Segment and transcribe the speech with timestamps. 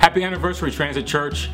[0.00, 1.50] Happy anniversary, Transit Church.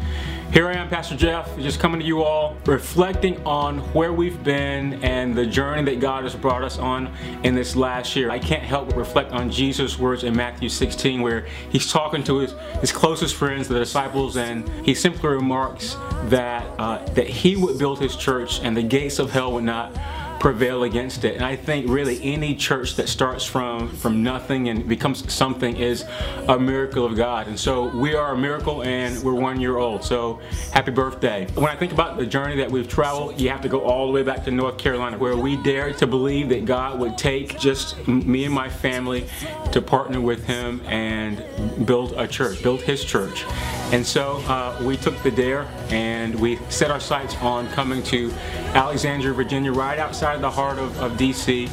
[0.53, 5.03] Here I am, Pastor Jeff, just coming to you all, reflecting on where we've been
[5.03, 7.13] and the journey that God has brought us on
[7.43, 8.31] in this last year.
[8.31, 12.39] I can't help but reflect on Jesus' words in Matthew 16, where he's talking to
[12.39, 17.81] his, his closest friends, the disciples, and he simply remarks that, uh, that he would
[17.81, 19.93] build his church and the gates of hell would not
[20.41, 21.37] prevail against it.
[21.37, 26.05] And I think really any church that starts from from nothing and becomes something is
[26.49, 27.49] a miracle of God.
[27.49, 30.05] And so we are a miracle and we're one year old.
[30.05, 30.41] So
[30.73, 31.47] happy birthday.
[31.55, 34.13] When I think about the journey that we've traveled, you have to go all the
[34.13, 38.07] way back to North Carolina where we dared to believe that God would take just
[38.07, 39.27] me and my family
[39.73, 41.45] to partner with him and
[41.87, 43.45] build a church, build his church.
[43.93, 48.33] And so uh, we took the dare and we set our sights on coming to
[48.75, 51.71] Alexandria, Virginia, right outside the heart of, of DC.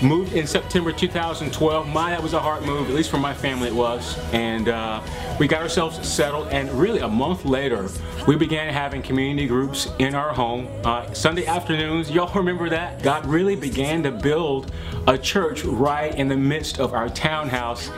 [0.00, 1.88] Moved in September 2012.
[1.88, 4.16] My, that was a hard move, at least for my family it was.
[4.32, 5.02] And uh,
[5.38, 7.88] we got ourselves settled, and really a month later,
[8.26, 10.68] we began having community groups in our home.
[10.84, 13.02] Uh, Sunday afternoons, y'all remember that?
[13.02, 14.72] God really began to build
[15.06, 17.88] a church right in the midst of our townhouse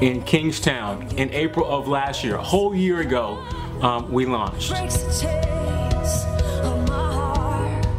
[0.00, 2.36] in Kingstowne in April of last year.
[2.36, 3.38] A whole year ago,
[3.82, 4.72] um, we launched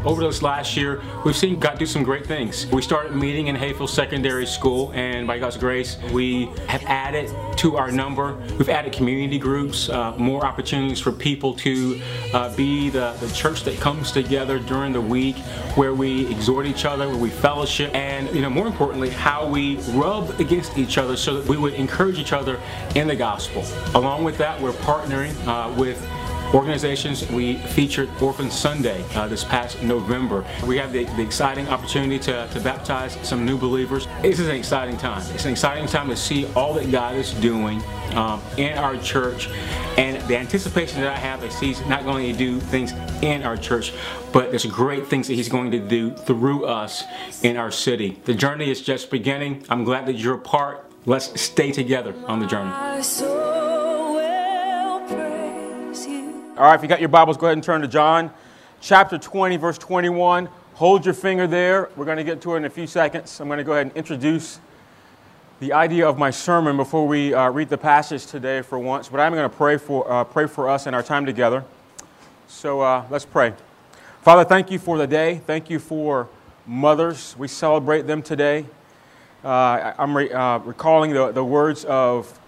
[0.06, 2.68] over this last year, we've seen God do some great things.
[2.68, 7.78] We started meeting in Hayfield Secondary School, and by God's grace, we have added to
[7.78, 8.36] our number.
[8.58, 12.02] We've added community groups, uh, more opportunities for people to
[12.34, 15.38] uh, be the, the church that comes together during the week,
[15.76, 19.78] where we exhort each other, where we fellowship, and you know, more importantly, how we
[19.92, 22.60] rub against each other so that we would encourage each other
[22.96, 23.64] in the gospel.
[23.96, 26.06] Along with that, we're partnering uh, with
[26.54, 27.30] organizations.
[27.32, 30.46] We featured Orphan Sunday uh, this past November.
[30.66, 34.08] We have the, the exciting opportunity to, to baptize some new believers.
[34.22, 35.24] This is an exciting time.
[35.34, 37.82] It's an exciting time to see all that God is doing
[38.16, 39.50] um, in our church
[39.98, 43.58] and the anticipation that I have that He's not going to do things in our
[43.58, 43.94] church,
[44.32, 47.04] but there's great things that He's going to do through us
[47.44, 48.20] in our city.
[48.26, 49.66] The journey is just beginning.
[49.70, 50.90] I'm glad that you're a part.
[51.06, 53.43] Let's stay together on the journey.
[56.56, 58.30] All right, if you got your Bibles, go ahead and turn to John
[58.80, 60.48] chapter 20, verse 21.
[60.76, 61.90] Hold your finger there.
[61.96, 63.40] We're going to get to it in a few seconds.
[63.40, 64.60] I'm going to go ahead and introduce
[65.60, 69.10] the idea of my sermon before we uh, read the passage today for once.
[69.10, 71.66] But I'm going to pray for, uh, pray for us in our time together.
[72.48, 73.56] So uh, let's pray.
[74.22, 75.42] Father, thank you for the day.
[75.48, 76.30] Thank you for
[76.68, 77.36] mothers.
[77.36, 78.68] We celebrate them today.
[79.44, 82.40] Uh, I'm re- uh, recalling the, the words of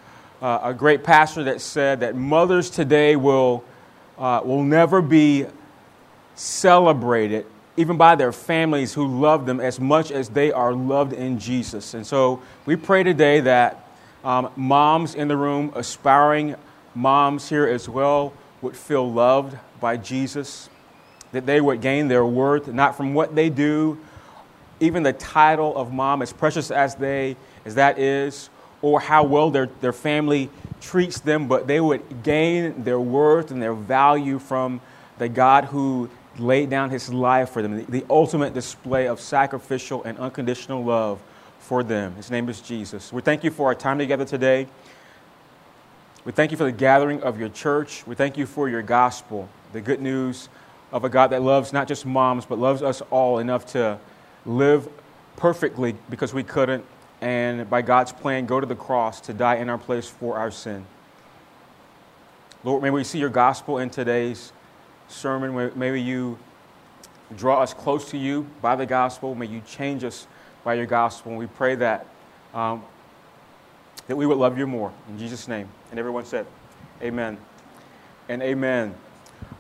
[0.44, 3.64] uh, a great pastor that said that mothers today will
[4.18, 5.46] uh, will never be
[6.36, 7.46] celebrated,
[7.78, 11.94] even by their families who love them as much as they are loved in Jesus.
[11.94, 13.88] And so we pray today that
[14.24, 16.56] um, moms in the room, aspiring
[16.94, 20.70] moms here as well, would feel loved by Jesus,
[21.32, 23.98] that they would gain their worth not from what they do,
[24.80, 28.50] even the title of mom, as precious as they as that is,
[28.82, 30.50] or how well their, their family
[30.82, 34.82] treats them, but they would gain their worth and their value from
[35.18, 40.04] the God who laid down his life for them, the, the ultimate display of sacrificial
[40.04, 41.20] and unconditional love
[41.60, 42.16] for them.
[42.16, 43.12] His name is Jesus.
[43.12, 44.68] We thank you for our time together today.
[46.26, 48.06] We thank you for the gathering of your church.
[48.06, 50.50] We thank you for your gospel, the good news
[50.92, 54.00] of a God that loves not just moms, but loves us all enough to
[54.46, 54.88] live
[55.36, 56.86] perfectly because we couldn't
[57.22, 60.52] and by God's plan, go to the cross to die in our place for our
[60.52, 60.86] sin.
[62.64, 64.52] Lord, may we see your gospel in today's
[65.08, 65.72] sermon.
[65.76, 66.38] May you
[67.36, 69.36] draw us close to you by the gospel.
[69.36, 70.28] May you change us
[70.64, 71.32] by your gospel.
[71.32, 72.08] And we pray that,
[72.54, 72.84] um,
[74.08, 74.92] that we would love you more.
[75.10, 75.70] In Jesus' name.
[75.92, 76.46] And everyone said,
[77.02, 77.38] Amen
[78.30, 78.96] and amen.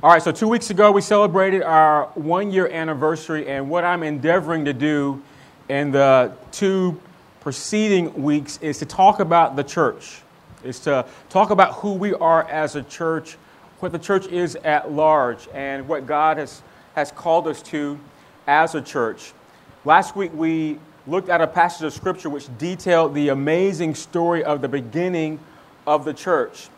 [0.01, 4.03] All right, so two weeks ago we celebrated our one year anniversary, and what I'm
[4.03, 5.21] endeavoring to do
[5.69, 6.99] in the two
[7.45, 10.23] preceding weeks is to talk about the church,
[10.63, 13.37] is to talk about who we are as a church,
[13.81, 16.63] what the church is at large, and what God has,
[16.95, 17.99] has called us to
[18.47, 19.31] as a church.
[19.85, 24.61] Last week we looked at a passage of scripture which detailed the amazing story of
[24.61, 25.37] the beginning
[25.85, 26.69] of the church.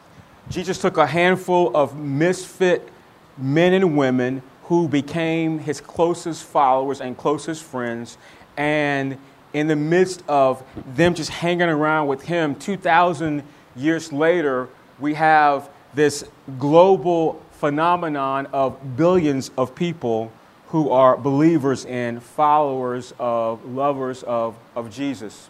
[0.49, 2.89] Jesus took a handful of misfit
[3.37, 8.17] men and women who became his closest followers and closest friends,
[8.57, 9.17] and
[9.53, 10.63] in the midst of
[10.95, 13.43] them just hanging around with him, 2,000
[13.75, 16.23] years later, we have this
[16.59, 20.31] global phenomenon of billions of people
[20.69, 25.49] who are believers and followers of, lovers of, of Jesus.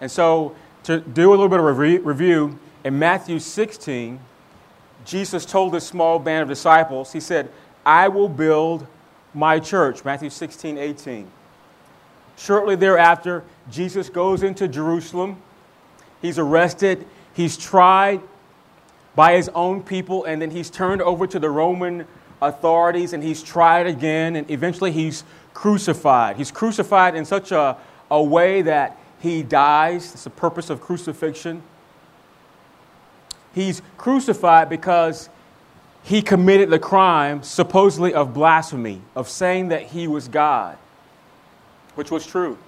[0.00, 0.54] And so,
[0.84, 4.18] to do a little bit of review, in Matthew 16,
[5.04, 7.50] Jesus told this small band of disciples, He said,
[7.84, 8.86] I will build
[9.34, 10.04] my church.
[10.04, 11.30] Matthew 16, 18.
[12.42, 15.40] Shortly thereafter, Jesus goes into Jerusalem.
[16.20, 18.20] He's arrested, he's tried
[19.14, 22.04] by his own people, and then he's turned over to the Roman
[22.40, 25.22] authorities and he's tried again, and eventually he's
[25.54, 26.36] crucified.
[26.36, 27.76] He's crucified in such a,
[28.10, 30.12] a way that he dies.
[30.12, 31.62] It's the purpose of crucifixion.
[33.54, 35.28] He's crucified because
[36.02, 40.76] he committed the crime, supposedly of blasphemy, of saying that he was God,
[41.94, 42.58] which was true.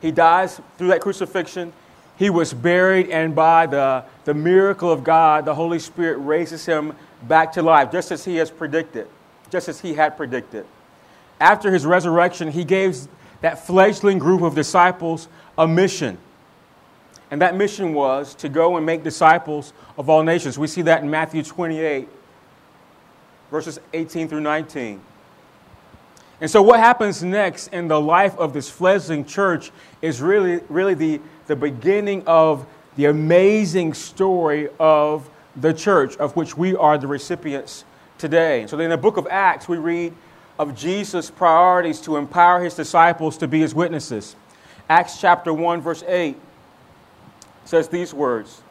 [0.00, 1.72] He dies through that crucifixion.
[2.16, 6.94] He was buried, and by the, the miracle of God, the Holy Spirit raises him
[7.22, 9.08] back to life, just as he has predicted,
[9.50, 10.66] just as he had predicted.
[11.40, 13.08] After his resurrection, he gave
[13.40, 16.18] that fledgling group of disciples a mission.
[17.30, 20.58] And that mission was to go and make disciples of all nations.
[20.58, 22.08] We see that in Matthew 28,
[23.50, 25.00] verses 18 through 19.
[26.40, 29.70] And so, what happens next in the life of this fledgling church
[30.00, 32.66] is really, really the, the beginning of
[32.96, 37.84] the amazing story of the church, of which we are the recipients
[38.16, 38.66] today.
[38.66, 40.14] So, in the book of Acts, we read
[40.58, 44.36] of Jesus' priorities to empower his disciples to be his witnesses.
[44.88, 46.36] Acts chapter 1, verse 8
[47.64, 48.62] says these words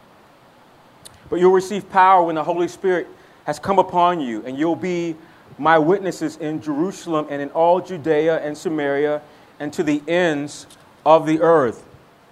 [1.29, 3.07] But you'll receive power when the Holy Spirit
[3.45, 5.15] has come upon you, and you'll be
[5.59, 9.21] my witnesses in Jerusalem and in all Judea and Samaria
[9.59, 10.65] and to the ends
[11.05, 11.85] of the earth.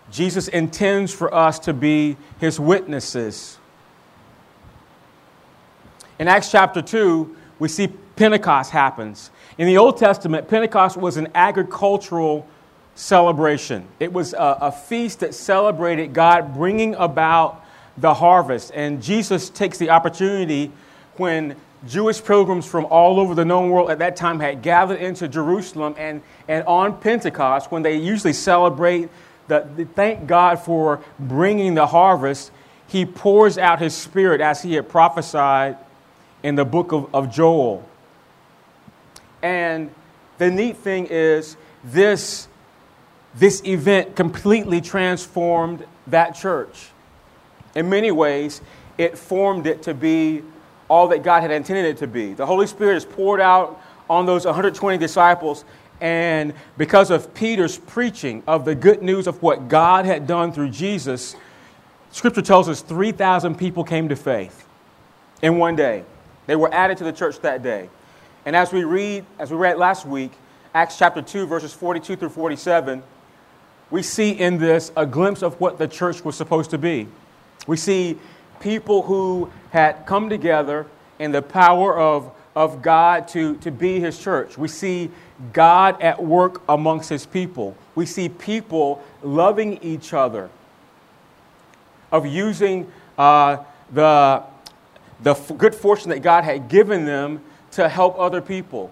[0.09, 3.57] Jesus intends for us to be his witnesses.
[6.19, 9.29] In Acts chapter 2, we see Pentecost happens.
[9.57, 12.47] In the Old Testament, Pentecost was an agricultural
[12.95, 13.87] celebration.
[13.99, 17.63] It was a, a, feast that celebrated God bringing about
[17.97, 18.71] the harvest.
[18.73, 20.71] And Jesus takes the opportunity
[21.17, 25.27] when Jewish pilgrims from all over the known world at that time had gathered into
[25.27, 29.09] Jerusalem, and, and on Pentecost, when they usually celebrate
[29.47, 32.51] the, the thank God for bringing the harvest,
[32.87, 35.77] he pours out his spirit as he had prophesied
[36.41, 37.87] in the book of, of Joel.
[39.41, 39.91] And
[40.37, 42.47] the neat thing is, this
[43.35, 46.89] this event completely transformed that church.
[47.75, 48.61] In many ways,
[48.97, 50.41] it formed it to be
[50.89, 52.33] all that God had intended it to be.
[52.33, 55.65] The Holy Spirit is poured out on those 120 disciples,
[55.99, 60.69] and because of Peter's preaching of the good news of what God had done through
[60.69, 61.35] Jesus,
[62.11, 64.65] Scripture tells us 3,000 people came to faith
[65.41, 66.03] in one day.
[66.45, 67.89] They were added to the church that day.
[68.45, 70.31] And as we read, as we read last week,
[70.73, 73.03] Acts chapter 2, verses 42 through 47,
[73.89, 77.07] we see in this a glimpse of what the church was supposed to be.
[77.67, 78.17] We see
[78.59, 80.87] people who had come together
[81.19, 84.57] in the power of, of God to, to be his church.
[84.57, 85.11] We see
[85.53, 87.75] God at work amongst his people.
[87.95, 90.49] We see people loving each other,
[92.11, 93.57] of using uh,
[93.91, 94.43] the,
[95.21, 98.91] the good fortune that God had given them to help other people.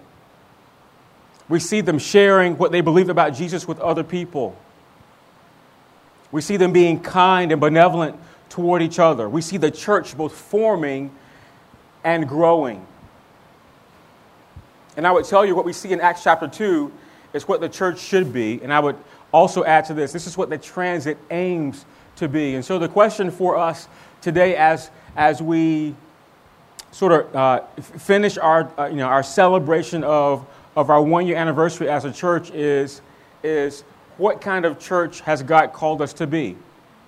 [1.48, 4.56] We see them sharing what they believe about Jesus with other people.
[6.32, 8.18] We see them being kind and benevolent
[8.56, 9.28] toward each other.
[9.28, 11.10] We see the church both forming
[12.02, 12.86] and growing.
[14.96, 16.90] And I would tell you what we see in Acts chapter 2
[17.34, 18.58] is what the church should be.
[18.62, 18.96] And I would
[19.30, 21.84] also add to this this is what the transit aims
[22.16, 22.54] to be.
[22.54, 23.88] And so the question for us
[24.22, 25.94] today, as, as we
[26.92, 30.46] sort of uh, finish our, uh, you know, our celebration of,
[30.76, 33.02] of our one year anniversary as a church, is,
[33.42, 33.82] is
[34.16, 36.56] what kind of church has God called us to be?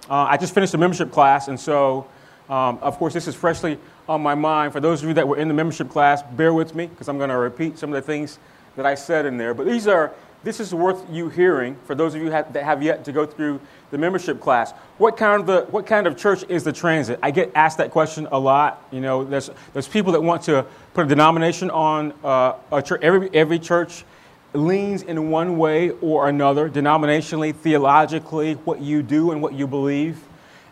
[0.09, 2.07] Uh, I just finished a membership class, and so,
[2.49, 4.73] um, of course, this is freshly on my mind.
[4.73, 7.19] For those of you that were in the membership class, bear with me because I'm
[7.19, 8.39] going to repeat some of the things
[8.77, 9.53] that I said in there.
[9.53, 10.13] But these are,
[10.45, 13.61] this is worth you hearing for those of you that have yet to go through
[13.91, 14.73] the membership class.
[14.97, 17.19] What kind of, the, what kind of church is the transit?
[17.23, 18.87] I get asked that question a lot.
[18.91, 23.03] You know, there's, there's people that want to put a denomination on uh, a church.
[23.03, 24.05] Every, every church
[24.53, 30.19] leans in one way or another, denominationally, theologically, what you do and what you believe.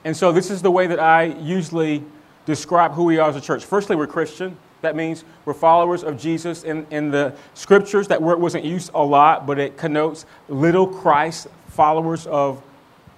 [0.04, 2.02] And so this is the way that I usually
[2.46, 3.64] describe who we are as a church.
[3.64, 4.56] Firstly, we're Christian.
[4.82, 6.62] That means we're followers of Jesus.
[6.62, 11.48] In, in the scriptures, that word wasn't used a lot, but it connotes little Christ,
[11.68, 12.62] followers of,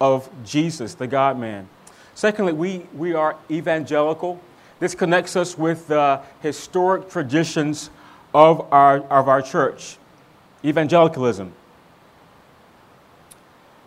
[0.01, 1.69] of Jesus, the God man.
[2.15, 4.41] Secondly, we, we are evangelical.
[4.79, 7.91] This connects us with the historic traditions
[8.33, 9.97] of our, of our church
[10.63, 11.53] evangelicalism.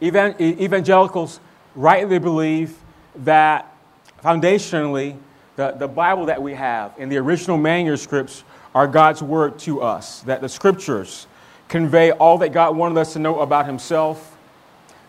[0.03, 1.41] evangelicals
[1.75, 2.77] rightly believe
[3.17, 3.75] that
[4.23, 5.17] foundationally
[5.57, 10.21] the, the Bible that we have and the original manuscripts are God's word to us,
[10.23, 11.27] that the scriptures
[11.69, 14.37] convey all that God wanted us to know about Himself.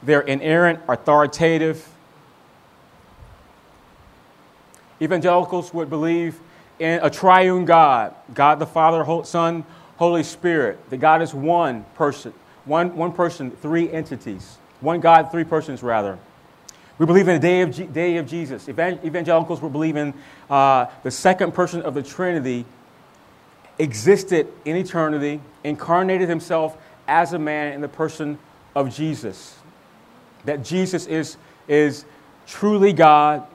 [0.01, 1.87] They're inerrant, authoritative.
[5.01, 6.39] Evangelicals would believe
[6.79, 9.65] in a triune God God the Father, Son,
[9.97, 10.89] Holy Spirit.
[10.89, 12.33] That God is one person,
[12.65, 14.57] one, one person, three entities.
[14.81, 16.19] One God, three persons, rather.
[16.97, 18.69] We believe in the day of, day of Jesus.
[18.69, 20.13] Evangelicals will believe in
[20.49, 22.65] uh, the second person of the Trinity
[23.79, 28.37] existed in eternity, incarnated himself as a man in the person
[28.75, 29.57] of Jesus.
[30.45, 32.05] That Jesus is, is
[32.45, 33.47] truly God,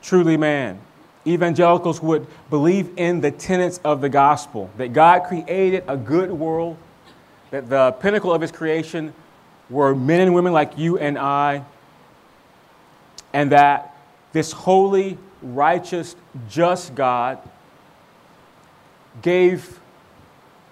[0.00, 0.80] truly man.
[1.26, 6.76] Evangelicals would believe in the tenets of the gospel that God created a good world,
[7.50, 9.12] that the pinnacle of his creation
[9.68, 11.64] were men and women like you and I,
[13.32, 13.96] and that
[14.32, 16.14] this holy, righteous,
[16.48, 17.38] just God
[19.22, 19.80] gave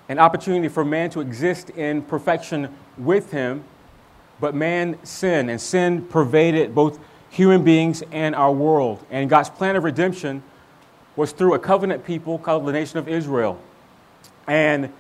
[0.09, 3.65] an opportunity for man to exist in perfection with him,
[4.39, 6.99] but man sinned, and sin pervaded both
[7.35, 9.05] human beings and our world.
[9.11, 10.43] And God's plan of redemption
[11.17, 13.61] was through a covenant people called the nation of Israel.
[14.47, 14.93] And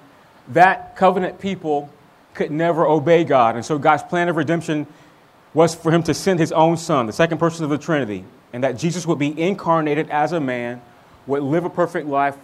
[0.48, 1.90] that covenant people
[2.34, 3.54] could never obey God.
[3.54, 4.88] And so God's plan of redemption
[5.54, 8.64] was for him to send his own son, the second person of the Trinity, and
[8.64, 10.82] that Jesus would be incarnated as a man,
[11.28, 12.36] would live a perfect life,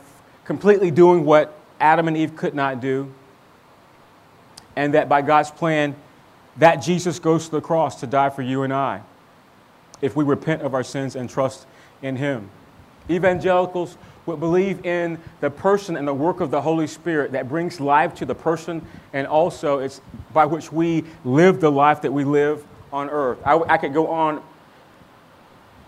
[0.44, 3.12] completely doing what Adam and Eve could not do,
[4.76, 5.96] and that by God's plan,
[6.58, 9.02] that Jesus goes to the cross to die for you and I
[10.00, 11.66] if we repent of our sins and trust
[12.02, 12.50] in Him.
[13.08, 17.80] Evangelicals would believe in the person and the work of the Holy Spirit that brings
[17.80, 20.00] life to the person and also it's
[20.32, 23.38] by which we live the life that we live on earth.
[23.44, 24.42] I, I could go on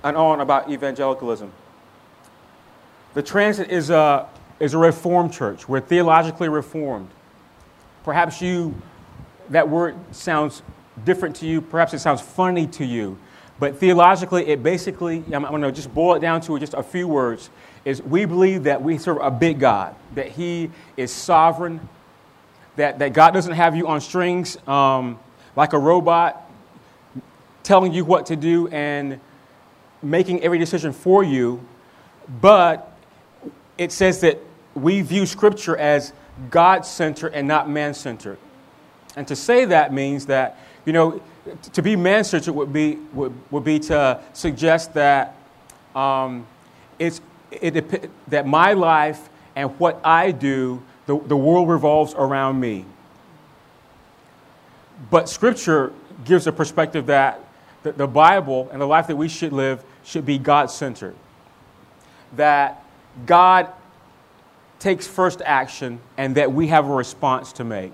[0.03, 1.53] and on about evangelicalism.
[3.15, 4.29] The transit is a,
[4.59, 5.69] is a reformed church.
[5.69, 7.11] We're theologically reformed.
[8.05, 8.75] Perhaps you,
[9.51, 10.63] that word sounds
[11.05, 11.61] different to you.
[11.61, 13.19] Perhaps it sounds funny to you.
[13.63, 17.07] But theologically, it basically, I'm, going to just boil it down to just a few
[17.07, 17.49] words,
[17.85, 21.89] is we believe that we serve a big God, that He is sovereign,
[22.75, 25.17] that, that God doesn't have you on strings um,
[25.55, 26.51] like a robot
[27.63, 29.21] telling you what to do and
[30.03, 31.65] making every decision for you,
[32.41, 32.99] but
[33.79, 34.41] it says that
[34.75, 36.13] we view Scripture as
[36.51, 38.39] God centered and not man centered.
[39.15, 41.23] And to say that means that, you know,
[41.73, 45.37] to be man centered would be, would, would be to suggest that
[45.95, 46.47] um,
[46.99, 47.21] it's,
[47.51, 52.85] it, that my life and what I do, the, the world revolves around me.
[55.11, 55.93] But Scripture
[56.25, 57.41] gives a perspective that
[57.83, 61.17] the, the Bible and the life that we should live should be God centered.
[62.37, 62.85] That
[63.27, 63.69] God
[64.79, 67.93] takes first action and that we have a response to make.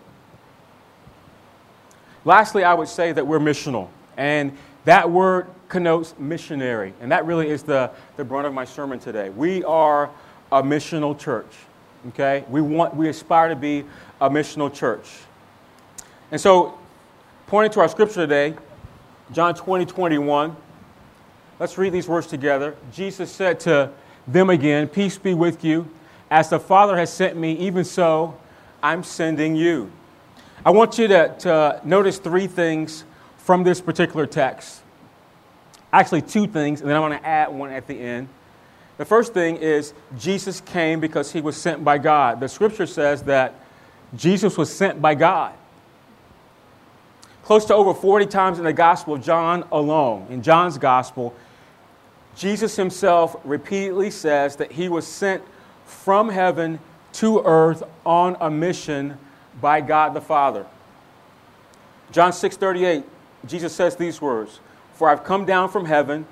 [2.25, 3.89] Lastly, I would say that we're missional.
[4.17, 6.95] And that word connotes missionary.
[7.01, 9.31] And that really is the, the brunt of my sermon today.
[9.31, 10.11] We are
[10.51, 11.55] a missional church.
[12.09, 12.45] Okay?
[12.49, 13.85] We, want, we aspire to be
[14.21, 15.09] a missional church.
[16.31, 16.79] And so,
[17.47, 18.55] pointing to our scripture today,
[19.33, 20.57] John 20, 21.
[21.61, 22.77] Let's read these words together.
[22.93, 23.91] Jesus said to
[24.27, 25.89] them again, Peace be with you.
[26.31, 28.39] As the Father has sent me, even so
[28.83, 29.91] I'm sending you.
[30.69, 33.05] I want you to, to notice three things
[33.39, 34.83] from this particular text.
[35.95, 38.29] Actually, two things, and then I'm going to add one at the end.
[38.99, 42.39] The first thing is Jesus came because he was sent by God.
[42.41, 43.55] The scripture says that
[44.15, 45.55] Jesus was sent by God.
[47.45, 51.35] Close to over 40 times in the Gospel of John alone, in John's Gospel,
[52.37, 55.43] Jesus himself repeatedly says that he was sent
[55.87, 56.79] from heaven
[57.15, 59.17] to earth on a mission
[59.61, 60.67] by God the Father.
[62.11, 63.05] John 6:38,
[63.47, 64.61] Jesus says these words,
[64.95, 66.27] "For I've come down from heaven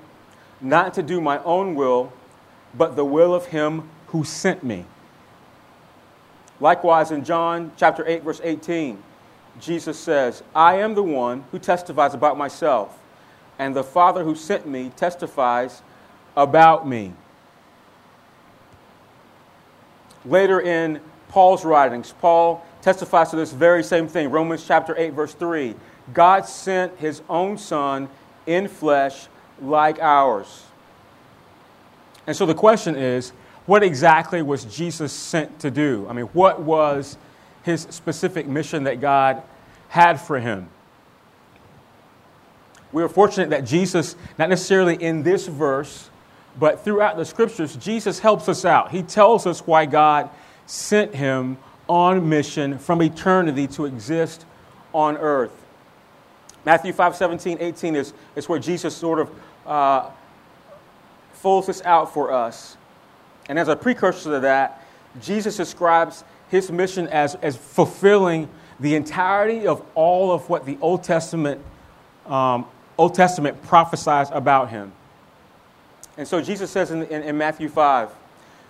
[0.59, 2.11] not to do my own will,
[2.73, 4.85] but the will of him who sent me."
[6.59, 9.03] Likewise in John chapter 8 verse 18,
[9.59, 12.97] Jesus says, I am the one who testifies about myself,
[13.57, 15.81] and the Father who sent me testifies
[16.35, 17.13] about me.
[20.25, 24.29] Later in Paul's writings, Paul testifies to this very same thing.
[24.29, 25.75] Romans chapter 8, verse 3.
[26.13, 28.07] God sent his own Son
[28.45, 29.27] in flesh
[29.61, 30.63] like ours.
[32.25, 33.31] And so the question is
[33.65, 36.07] what exactly was Jesus sent to do?
[36.09, 37.17] I mean, what was
[37.63, 39.43] his specific mission that God
[39.89, 40.69] had for him.
[42.93, 46.09] We are fortunate that Jesus, not necessarily in this verse,
[46.57, 48.91] but throughout the scriptures, Jesus helps us out.
[48.91, 50.29] He tells us why God
[50.65, 54.45] sent him on mission from eternity to exist
[54.93, 55.51] on earth.
[56.65, 59.31] Matthew 5 17, 18 is, is where Jesus sort of
[59.65, 60.09] uh,
[61.33, 62.77] folds this out for us.
[63.47, 64.85] And as a precursor to that,
[65.21, 71.03] Jesus describes his mission as, as fulfilling the entirety of all of what the Old
[71.03, 71.61] Testament,
[72.25, 72.65] um,
[72.97, 74.91] Old Testament prophesies about him.
[76.17, 78.09] And so Jesus says in, in, in Matthew 5,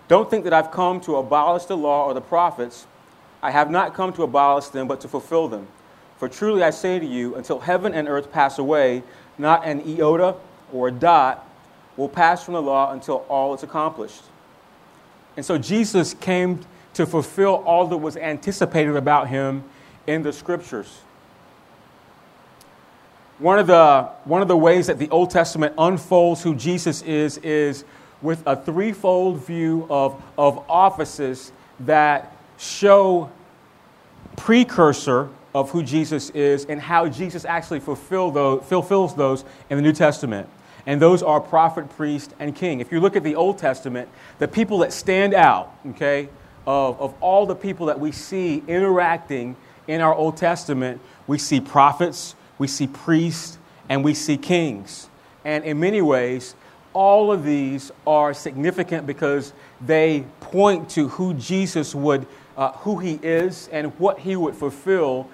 [0.08, 2.88] Don't think that I've come to abolish the law or the prophets.
[3.42, 5.68] I have not come to abolish them, but to fulfill them.
[6.18, 9.04] For truly I say to you, until heaven and earth pass away,
[9.38, 10.36] not an iota
[10.74, 11.48] or a dot
[11.96, 14.24] will pass from the law until all is accomplished.
[15.36, 16.62] And so Jesus came
[16.96, 19.64] to fulfill all that was anticipated about him
[20.08, 21.02] in the scriptures.
[23.38, 27.38] One of, the, one of the ways that the Old Testament unfolds who Jesus is
[27.38, 27.86] is
[28.20, 31.52] with a threefold view of, of offices
[31.82, 33.32] that show
[34.36, 39.82] precursor of who Jesus is and how Jesus actually fulfill those, fulfills those in the
[39.82, 40.48] New Testament.
[40.86, 42.80] And those are prophet, priest, and king.
[42.80, 44.08] If you look at the Old Testament,
[44.40, 46.30] the people that stand out, okay,
[46.66, 49.56] of, of all the people that we see interacting
[49.88, 53.58] in our Old Testament, we see prophets, we see priests,
[53.90, 55.10] and we see kings.
[55.44, 56.56] And in many ways,
[56.94, 63.20] all of these are significant because they point to who Jesus would, uh, who he
[63.22, 65.30] is, and what he would fulfill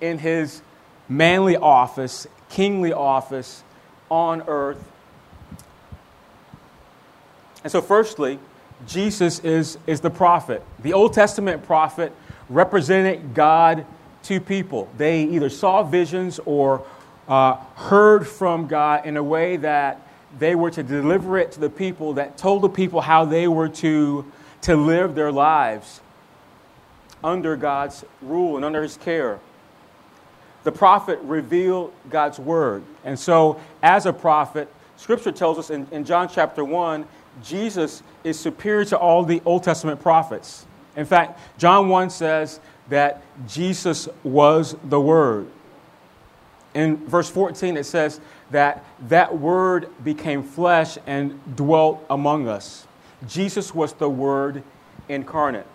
[0.00, 0.60] in his
[1.08, 3.64] manly office, kingly office
[4.10, 4.82] on earth.
[7.64, 8.38] And so, firstly,
[8.86, 10.62] Jesus is, is the prophet.
[10.80, 12.12] The Old Testament prophet
[12.48, 13.84] represented God
[14.24, 14.88] to people.
[14.96, 16.84] They either saw visions or
[17.26, 20.02] uh, heard from God in a way that
[20.38, 23.68] they were to deliver it to the people, that told the people how they were
[23.68, 24.30] to,
[24.62, 26.00] to live their lives
[27.22, 29.38] under God's rule and under His care.
[30.64, 32.82] The prophet revealed God's word.
[33.04, 37.06] And so, as a prophet, Scripture tells us in, in John chapter 1
[37.42, 40.66] Jesus is superior to all the Old Testament prophets.
[40.96, 45.46] In fact, John 1 says that Jesus was the Word.
[46.74, 52.86] In verse 14, it says that that Word became flesh and dwelt among us.
[53.26, 54.62] Jesus was the Word
[55.08, 55.66] incarnate.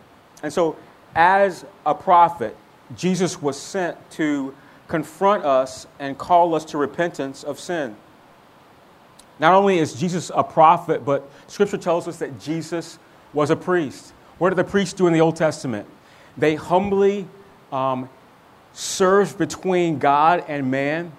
[0.42, 0.76] And so,
[1.16, 2.56] as a prophet,
[2.96, 4.54] Jesus was sent to
[4.88, 7.96] confront us and call us to repentance of sin.
[9.40, 13.00] Not only is Jesus a prophet, but Scripture tells us that Jesus
[13.34, 14.14] was a priest.
[14.38, 15.88] What did the priests do in the Old Testament?
[16.38, 17.28] They humbly
[17.72, 18.10] um,
[18.74, 21.12] served between God and man.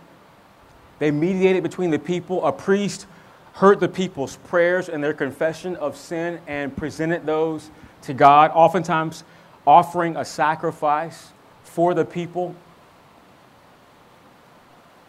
[0.98, 2.44] They mediated between the people.
[2.46, 3.07] A priest
[3.54, 7.70] heard the people's prayers and their confession of sin and presented those
[8.02, 9.24] to God, oftentimes
[9.66, 12.55] offering a sacrifice for the people.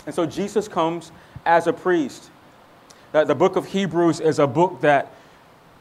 [0.05, 1.11] And so Jesus comes
[1.45, 2.29] as a priest
[3.23, 5.13] the book of Hebrews is a book that,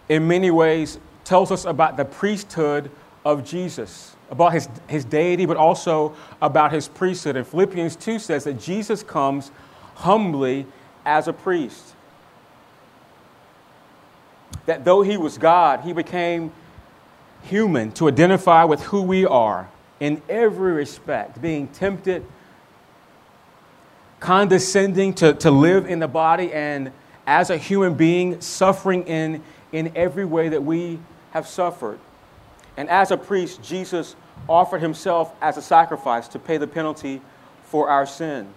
[0.08, 2.90] in many ways, tells us about the priesthood
[3.24, 7.36] of Jesus, about his, his deity, but also about his priesthood.
[7.36, 9.50] And Philippians 2 says that Jesus comes
[9.96, 10.66] humbly
[11.04, 11.94] as a priest.
[14.66, 16.52] That though he was God, he became
[17.44, 19.68] human to identify with who we are
[20.00, 22.24] in every respect, being tempted,
[24.20, 26.90] condescending to, to live in the body, and
[27.26, 30.98] as a human being, suffering in, in every way that we
[31.30, 31.98] have suffered.
[32.76, 34.16] And as a priest, Jesus
[34.48, 37.20] offered himself as a sacrifice to pay the penalty
[37.64, 38.48] for our sin.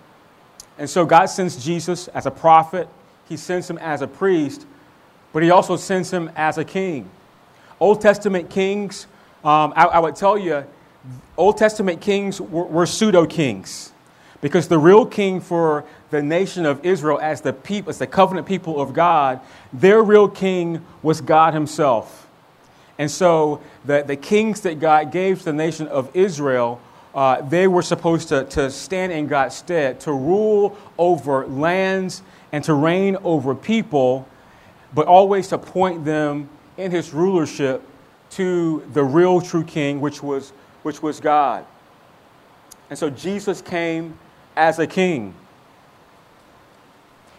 [0.77, 2.87] And so God sends Jesus as a prophet,
[3.27, 4.65] he sends him as a priest,
[5.33, 7.09] but he also sends him as a king.
[7.79, 9.05] Old Testament kings,
[9.43, 10.65] um, I, I, would tell you,
[11.37, 13.93] Old Testament kings were, were pseudo kings.
[14.41, 18.47] Because the real king for the nation of Israel, as the people, as the covenant
[18.47, 19.39] people of God,
[19.73, 22.27] their real king was God Himself.
[22.99, 26.81] And so the, the kings that God gave to the nation of Israel,
[27.13, 32.63] uh, they were supposed to, to stand in God's stead, to rule over lands and
[32.63, 34.27] to reign over people,
[34.93, 37.81] but always to point them in his rulership
[38.31, 40.51] to the real true king, which was,
[40.83, 41.65] which was God.
[42.89, 44.17] And so Jesus came
[44.55, 45.33] as a king.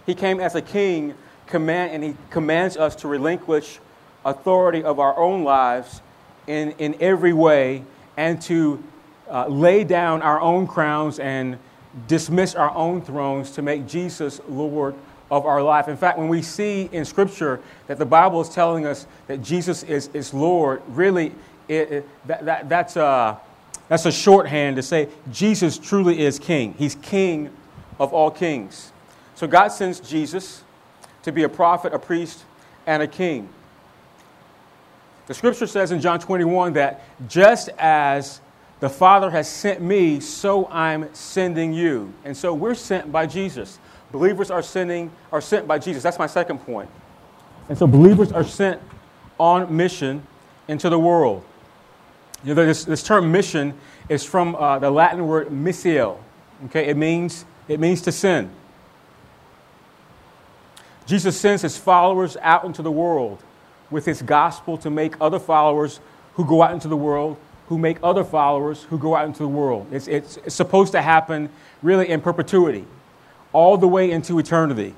[0.07, 1.15] He came as a king,
[1.47, 3.79] command, and he commands us to relinquish
[4.25, 6.01] authority of our own lives
[6.47, 7.85] in, in every way
[8.17, 8.83] and to
[9.31, 11.59] uh, lay down our own crowns and
[12.07, 14.95] dismiss our own thrones to make Jesus Lord
[15.31, 15.89] of our life.
[15.89, 19.83] In fact, when we see in Scripture that the Bible is telling us that Jesus
[19.83, 21.35] is, is Lord, really,
[21.69, 23.39] it, it, that, that, that's, a,
[23.89, 26.75] that's a shorthand to say Jesus truly is King.
[26.79, 27.51] He's King
[27.99, 28.93] of all kings.
[29.35, 30.63] So God sends Jesus
[31.23, 32.45] to be a prophet, a priest,
[32.87, 33.49] and a king.
[35.27, 38.41] The scripture says in John 21 that just as
[38.81, 42.13] the Father has sent me, so I'm sending you.
[42.25, 43.79] And so we're sent by Jesus.
[44.11, 46.03] Believers are sending are sent by Jesus.
[46.03, 46.89] That's my second point.
[47.69, 48.81] And so believers are sent
[49.39, 50.27] on mission
[50.67, 51.45] into the world.
[52.45, 53.75] You know, this, this term mission
[54.09, 56.19] is from uh, the Latin word missio.
[56.67, 58.51] Okay, it means it means to send.
[61.07, 63.43] Jesus sends his followers out into the world
[63.91, 66.01] with his gospel to make other followers
[66.35, 67.37] who go out into the world,
[67.69, 69.87] who make other followers who go out into the world.
[69.91, 71.49] It's, it's, it's supposed to happen
[71.83, 72.85] really in perpetuity
[73.53, 74.95] all the way into eternity.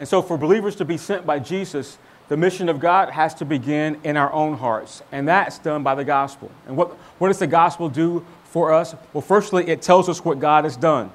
[0.00, 1.98] And so, for believers to be sent by Jesus,
[2.28, 5.94] the mission of God has to begin in our own hearts, and that's done by
[5.94, 6.50] the gospel.
[6.66, 8.94] And what, what does the gospel do for us?
[9.12, 11.12] Well, firstly, it tells us what God has done.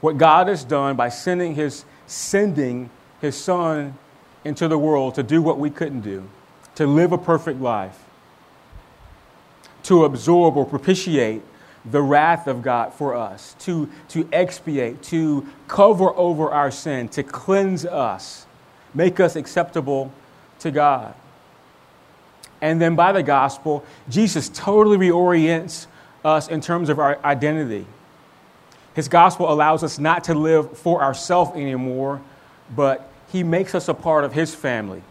[0.00, 2.88] What God has done by sending his, sending
[3.20, 3.96] his Son
[4.44, 6.28] into the world to do what we couldn't do,
[6.76, 7.98] to live a perfect life,
[9.84, 11.42] to absorb or propitiate
[11.90, 17.22] the wrath of God for us, to, to expiate, to cover over our sin, to
[17.22, 18.46] cleanse us,
[18.94, 20.12] make us acceptable
[20.60, 21.14] to God.
[22.60, 25.86] And then by the gospel, Jesus totally reorients
[26.24, 27.86] us in terms of our identity.
[28.94, 32.20] His gospel allows us not to live for ourselves anymore,
[32.74, 35.02] but he makes us a part of his family.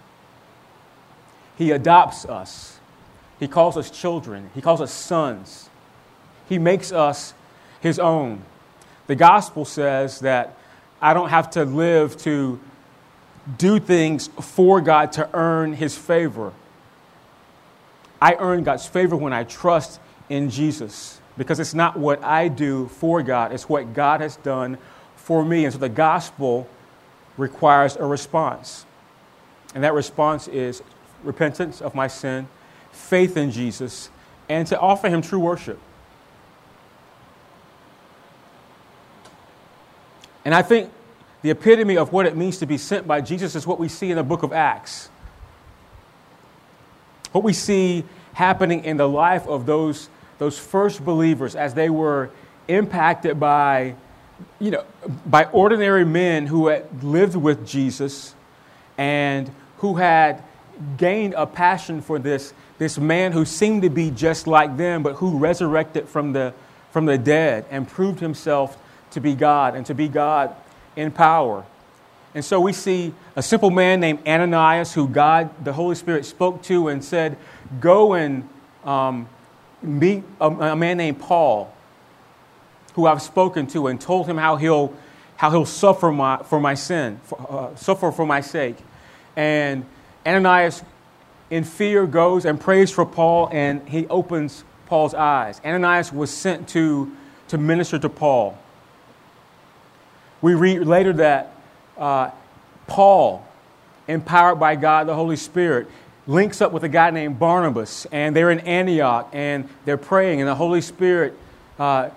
[1.57, 2.79] He adopts us.
[3.39, 4.49] He calls us children.
[4.53, 5.66] He calls us sons.
[6.47, 7.33] He makes us
[7.79, 8.41] his own.
[9.07, 10.57] The gospel says that
[11.01, 12.59] I don't have to live to
[13.57, 16.51] do things for God to earn his favor.
[18.21, 22.87] I earn God's favor when I trust in Jesus because it's not what I do
[22.87, 24.77] for God, it's what God has done
[25.15, 25.65] for me.
[25.65, 26.67] And so the gospel
[27.37, 28.85] requires a response.
[29.75, 30.81] And that response is
[31.23, 32.47] repentance of my sin,
[32.91, 34.09] faith in Jesus,
[34.49, 35.79] and to offer him true worship.
[40.47, 40.89] And I think
[41.41, 44.11] the epitome of what it means to be sent by Jesus is what we see
[44.11, 45.09] in the book of Acts.
[47.33, 50.07] What we see happening in the life of those,
[50.37, 52.29] those first believers as they were
[52.69, 53.95] impacted by,
[54.57, 54.85] you know,
[55.25, 58.33] by ordinary men who had lived with Jesus
[58.97, 60.45] and who had
[60.95, 65.15] gained a passion for this, this man who seemed to be just like them, but
[65.15, 66.53] who resurrected from the,
[66.91, 68.77] from the dead and proved himself
[69.11, 70.55] to be God and to be God
[70.95, 71.65] in power.
[72.33, 76.61] And so we see a simple man named Ananias who God, the Holy Spirit, spoke
[76.63, 77.37] to and said,
[77.79, 78.47] Go and
[78.83, 79.27] um,
[79.81, 81.73] meet a, a, man named Paul,
[82.93, 84.93] who I've spoken to, and told him how he'll,
[85.35, 88.77] how he'll suffer my, for my sin, for, uh, suffer for my sake.
[89.35, 89.85] And
[90.25, 90.83] Ananias,
[91.49, 95.61] in fear, goes and prays for Paul, and he opens Paul's eyes.
[95.65, 97.11] Ananias was sent to,
[97.49, 98.57] to minister to Paul.
[100.41, 101.53] We read later that
[101.97, 102.31] uh,
[102.87, 103.45] Paul,
[104.07, 105.87] empowered by God the Holy Spirit,
[106.27, 110.47] links up with a guy named Barnabas, and they're in Antioch, and they're praying, and
[110.47, 111.33] the Holy Spirit
[111.79, 112.09] uh,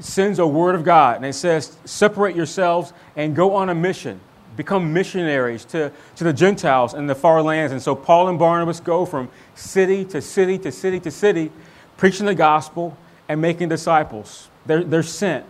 [0.00, 4.20] sends a word of God, and it says, Separate yourselves and go on a mission.
[4.56, 7.72] Become missionaries to, to the Gentiles in the far lands.
[7.72, 11.50] And so Paul and Barnabas go from city to city to city to city,
[11.96, 12.96] preaching the gospel
[13.28, 14.48] and making disciples.
[14.64, 15.44] They're, they're sent.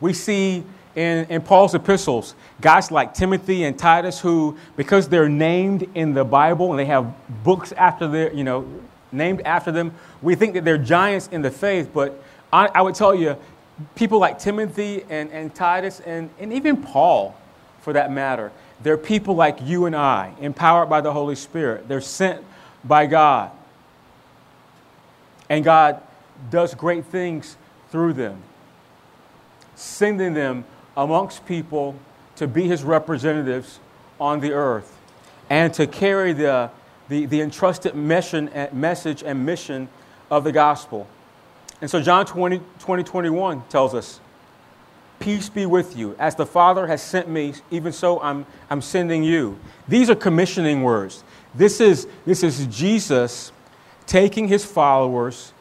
[0.00, 0.64] We see
[0.96, 6.24] in, in Paul's epistles guys like Timothy and Titus who, because they're named in the
[6.24, 7.12] Bible and they have
[7.44, 8.66] books after their, you know,
[9.12, 11.90] named after them, we think that they're giants in the faith.
[11.92, 13.36] But I, I would tell you,
[13.94, 17.36] people like Timothy and, and Titus and, and even Paul,
[17.80, 21.88] for that matter, they're people like you and I, empowered by the Holy Spirit.
[21.88, 22.44] They're sent
[22.84, 23.50] by God.
[25.48, 26.00] And God
[26.50, 27.56] does great things
[27.90, 28.42] through them
[29.80, 30.64] sending them
[30.96, 31.96] amongst people
[32.36, 33.80] to be his representatives
[34.20, 34.96] on the earth
[35.48, 36.70] and to carry the,
[37.08, 39.88] the, the entrusted mission, eh, message and mission
[40.30, 41.06] of the gospel.
[41.80, 44.20] And so John 20, 20, 21 tells us,
[45.18, 46.16] Peace be with you.
[46.18, 49.58] As the Father has sent me, even so I'm, I'm sending you.
[49.86, 51.24] These are commissioning words.
[51.54, 53.52] This is, this is Jesus
[54.06, 55.52] taking his followers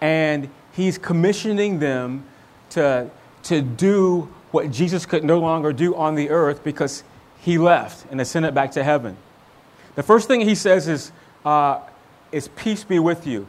[0.00, 2.24] and he's commissioning them
[2.70, 3.10] to,
[3.44, 7.04] to do what Jesus could no longer do on the earth because
[7.40, 9.16] he left and ascended back to heaven.
[9.94, 11.12] The first thing he says is,
[11.44, 11.80] uh,
[12.32, 13.46] is peace be with you.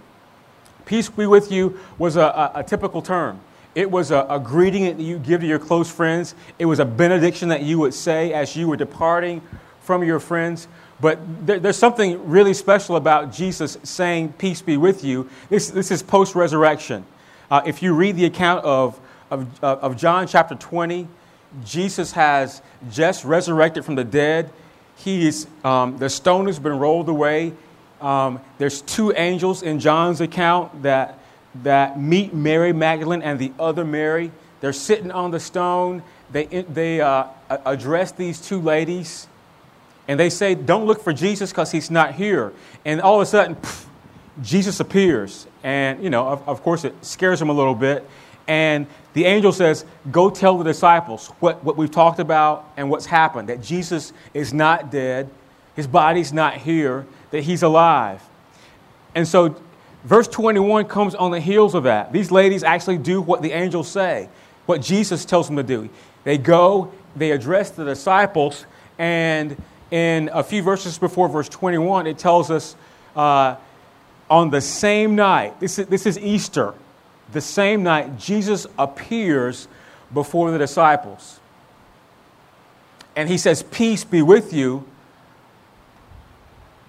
[0.86, 3.40] Peace be with you was a, a, a typical term.
[3.74, 6.36] It was a, a, greeting that you give to your close friends.
[6.60, 9.42] It was a benediction that you would say as you were departing
[9.82, 10.68] from your friends.
[11.00, 15.30] But there, there's something really special about Jesus saying, Peace be with you.
[15.50, 17.06] This, this is post resurrection.
[17.50, 19.00] Uh, if you read the account of,
[19.32, 21.08] of, of John chapter 20,
[21.66, 24.52] Jesus has just resurrected from the dead.
[24.96, 27.54] He is, um, the stone has been rolled away.
[28.00, 31.20] Um, there's two angels in John's account that,
[31.64, 34.32] that meet Mary Magdalene and the other Mary.
[34.60, 36.04] They're sitting on the stone.
[36.32, 39.28] They, they uh, address these two ladies
[40.08, 42.54] and they say, Don't look for Jesus because he's not here.
[42.86, 43.86] And all of a sudden, pff,
[44.42, 45.48] Jesus appears.
[45.64, 48.08] And, you know, of, of course, it scares them a little bit.
[48.48, 53.06] And the angel says, Go tell the disciples what, what we've talked about and what's
[53.06, 55.30] happened that Jesus is not dead,
[55.76, 58.22] his body's not here, that he's alive.
[59.16, 59.56] And so,
[60.04, 62.12] verse 21 comes on the heels of that.
[62.12, 64.30] These ladies actually do what the angels say,
[64.66, 65.90] what Jesus tells them to do.
[66.24, 68.66] They go, they address the disciples,
[68.98, 72.76] and in a few verses before verse 21, it tells us
[73.16, 73.56] uh,
[74.30, 76.74] on the same night, this is, this is Easter,
[77.32, 79.68] the same night, Jesus appears
[80.14, 81.40] before the disciples.
[83.16, 84.86] And he says, Peace be with you.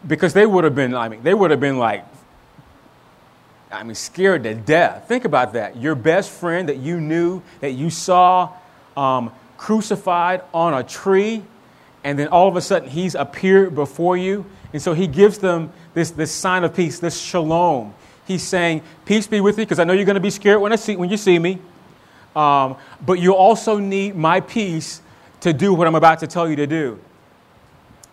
[0.07, 2.05] Because they would have been, I mean, they would have been like,
[3.71, 5.07] I mean, scared to death.
[5.09, 5.77] Think about that.
[5.77, 8.53] Your best friend that you knew, that you saw
[8.97, 11.45] um, crucified on a tree,
[12.05, 14.45] and then all of a sudden he's appeared before you.
[14.73, 17.95] And so he gives them this, this sign of peace, this shalom.
[18.27, 20.73] He's saying, Peace be with you, because I know you're going to be scared when,
[20.73, 21.59] I see, when you see me.
[22.35, 25.03] Um, but you also need my peace
[25.41, 26.99] to do what I'm about to tell you to do.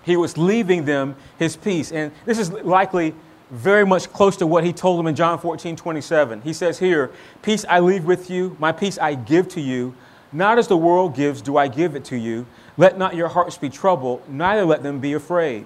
[0.03, 1.91] He was leaving them his peace.
[1.91, 3.13] And this is likely
[3.51, 6.41] very much close to what he told them in John 14, 27.
[6.41, 9.95] He says here, Peace I leave with you, my peace I give to you.
[10.31, 12.45] Not as the world gives, do I give it to you.
[12.77, 15.65] Let not your hearts be troubled, neither let them be afraid.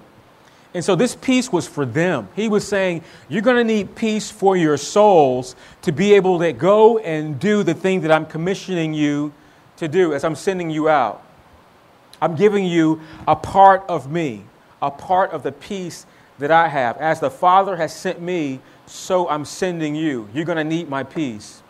[0.74, 2.28] And so this peace was for them.
[2.34, 6.52] He was saying, You're going to need peace for your souls to be able to
[6.52, 9.32] go and do the thing that I'm commissioning you
[9.76, 11.22] to do as I'm sending you out.
[12.20, 14.44] I'm giving you a part of me,
[14.82, 16.06] a part of the peace
[16.38, 16.96] that I have.
[16.96, 20.28] As the Father has sent me, so I'm sending you.
[20.34, 21.62] You're going to need my peace.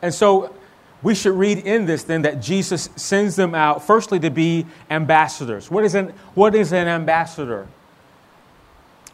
[0.00, 0.54] And so
[1.02, 5.70] we should read in this then that Jesus sends them out, firstly, to be ambassadors.
[5.70, 7.66] What is an, what is an ambassador?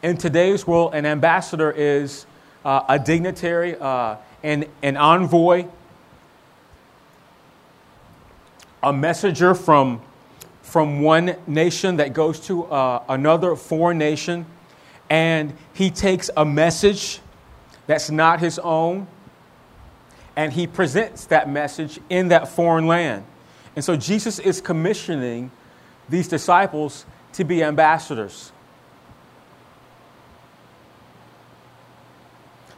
[0.03, 2.25] In today's world, an ambassador is
[2.65, 5.67] uh, a dignitary, uh, an, an envoy,
[8.81, 10.01] a messenger from,
[10.63, 14.47] from one nation that goes to uh, another foreign nation,
[15.07, 17.19] and he takes a message
[17.85, 19.05] that's not his own
[20.35, 23.23] and he presents that message in that foreign land.
[23.75, 25.51] And so Jesus is commissioning
[26.09, 28.51] these disciples to be ambassadors.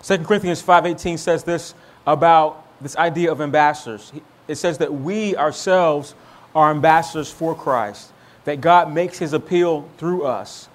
[0.03, 1.73] 2 Corinthians 5:18 says this
[2.05, 4.11] about this idea of ambassadors.
[4.47, 6.13] It says that we ourselves
[6.53, 8.11] are ambassadors for Christ,
[8.43, 10.67] that God makes his appeal through us.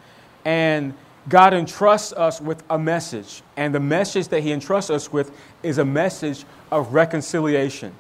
[0.45, 0.95] And
[1.29, 5.31] God entrusts us with a message, and the message that He entrusts us with
[5.63, 7.93] is a message of reconciliation.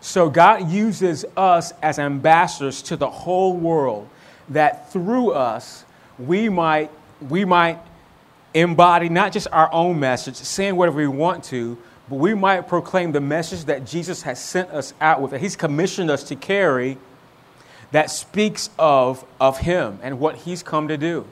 [0.00, 4.08] So God uses us as ambassadors to the whole world,
[4.48, 5.84] that through us
[6.18, 6.90] we might,
[7.28, 7.78] we might
[8.54, 13.12] embody not just our own message, saying whatever we want to, but we might proclaim
[13.12, 16.98] the message that Jesus has sent us out with, that He's commissioned us to carry
[17.92, 21.26] that speaks of, of Him and what He's come to do.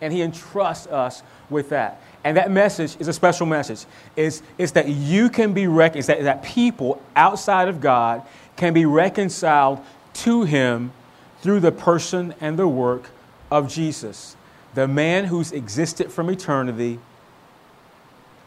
[0.00, 2.00] And He entrusts us with that.
[2.24, 3.84] And that message is a special message.
[4.14, 8.22] It's, it's that you can be reconciled, that, that people outside of God
[8.56, 9.80] can be reconciled
[10.14, 10.92] to Him
[11.40, 13.10] through the person and the work
[13.50, 14.36] of Jesus,
[14.74, 16.98] the man who's existed from eternity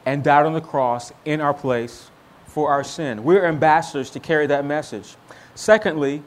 [0.05, 2.09] and died on the cross in our place
[2.47, 3.23] for our sin.
[3.23, 5.15] We're ambassadors to carry that message.
[5.55, 6.21] Secondly,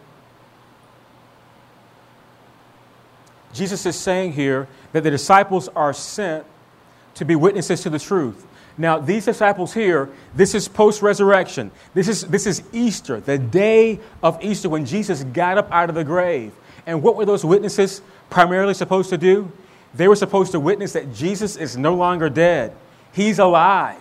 [3.53, 6.45] Jesus is saying here that the disciples are sent
[7.15, 8.47] to be witnesses to the truth.
[8.77, 11.73] Now, these disciples here, this is post resurrection.
[11.95, 15.97] This is, this is Easter, the day of Easter when Jesus got up out of
[15.97, 16.53] the grave.
[16.87, 19.51] And what were those witnesses primarily supposed to do?
[19.95, 22.75] They were supposed to witness that Jesus is no longer dead,
[23.13, 23.97] He's alive.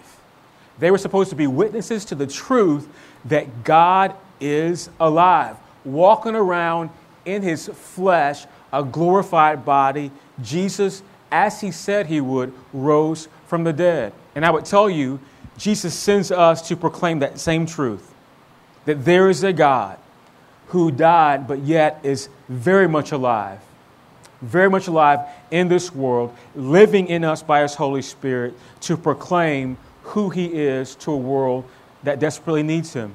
[0.80, 2.88] They were supposed to be witnesses to the truth
[3.26, 6.89] that God is alive, walking around
[7.26, 10.12] in his flesh, a glorified body.
[10.41, 14.13] Jesus, as he said he would, rose from the dead.
[14.36, 15.19] And I would tell you,
[15.58, 18.13] Jesus sends us to proclaim that same truth
[18.86, 19.97] that there is a God
[20.67, 23.60] who died but yet is very much alive,
[24.41, 25.19] very much alive
[25.52, 30.95] in this world, living in us by his Holy Spirit to proclaim who he is
[30.95, 31.65] to a world
[32.04, 33.13] that desperately needs him.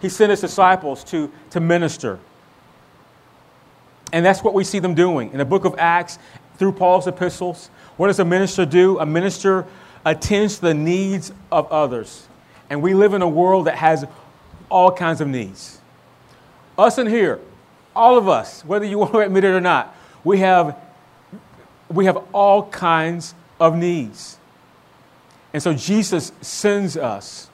[0.00, 2.18] He sent his disciples to, to minister.
[4.12, 5.32] And that's what we see them doing.
[5.32, 6.18] In the book of Acts,
[6.56, 8.98] through Paul's epistles, what does a minister do?
[8.98, 9.66] A minister
[10.04, 12.26] attends to the needs of others.
[12.70, 14.04] And we live in a world that has
[14.70, 15.80] all kinds of needs.
[16.76, 17.40] Us in here,
[17.94, 19.94] all of us, whether you want to admit it or not,
[20.28, 20.76] we have,
[21.88, 24.36] we have all kinds of needs.
[25.54, 27.48] And so Jesus sends us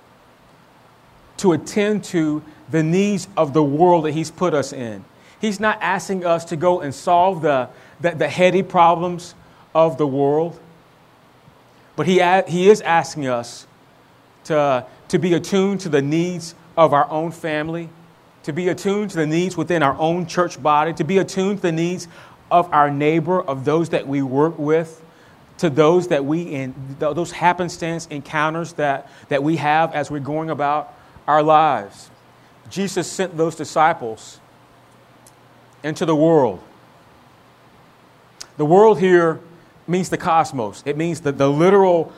[1.37, 5.04] to attend to the needs of the world that He's put us in.
[5.40, 7.68] He's not asking us to go and solve the,
[8.00, 9.37] the, the heady problems
[9.72, 10.58] of the world,
[11.94, 12.14] but he,
[12.48, 13.68] he is asking us
[14.44, 17.88] to, to be attuned to the needs of our own family,
[18.42, 21.62] to be attuned to the needs within our own church body, to be attuned to
[21.62, 22.08] the needs
[22.54, 25.02] of our neighbor, of those that we work with,
[25.58, 30.50] to those that we in those happenstance encounters that, that we have as we're going
[30.50, 30.94] about
[31.26, 32.10] our lives.
[32.70, 34.38] Jesus sent those disciples
[35.82, 36.62] into the world.
[38.56, 39.40] The world here
[39.88, 42.12] means the cosmos, it means the, the literal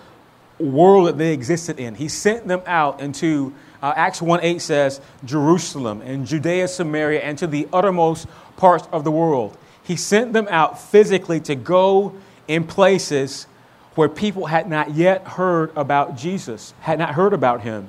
[0.59, 1.94] world that they existed in.
[1.94, 7.38] He sent them out into, uh, Acts 1 8 says, Jerusalem and Judea, Samaria, and
[7.38, 9.57] to the uttermost parts of the world.
[9.87, 12.12] He sent them out physically to go
[12.49, 13.46] in places
[13.94, 17.88] where people had not yet heard about Jesus, had not heard about him,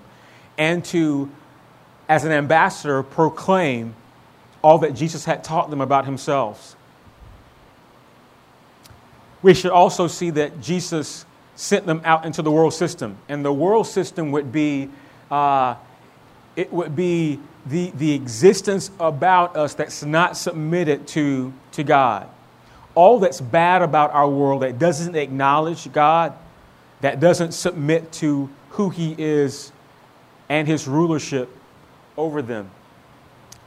[0.58, 1.30] and to,
[2.08, 3.96] as an ambassador, proclaim
[4.62, 6.76] all that Jesus had taught them about himself.
[9.42, 13.54] We should also see that Jesus sent them out into the world system, and the
[13.54, 14.90] world system would be
[15.32, 15.76] uh,
[16.58, 22.30] it would be the, the existence about us that's not submitted to, to God.
[22.94, 26.34] All that's bad about our world that doesn't acknowledge God,
[27.02, 29.72] that doesn't submit to who He is
[30.50, 31.50] and His rulership
[32.18, 32.70] over them.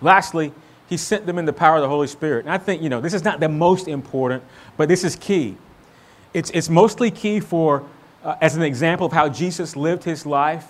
[0.03, 0.53] Lastly,
[0.91, 2.45] he sent them in the power of the Holy Spirit.
[2.45, 4.43] And I think, you know, this is not the most important,
[4.77, 5.57] but this is key.
[6.35, 7.85] It's, it's mostly key for,
[8.25, 10.67] uh, as an example of how Jesus lived his life.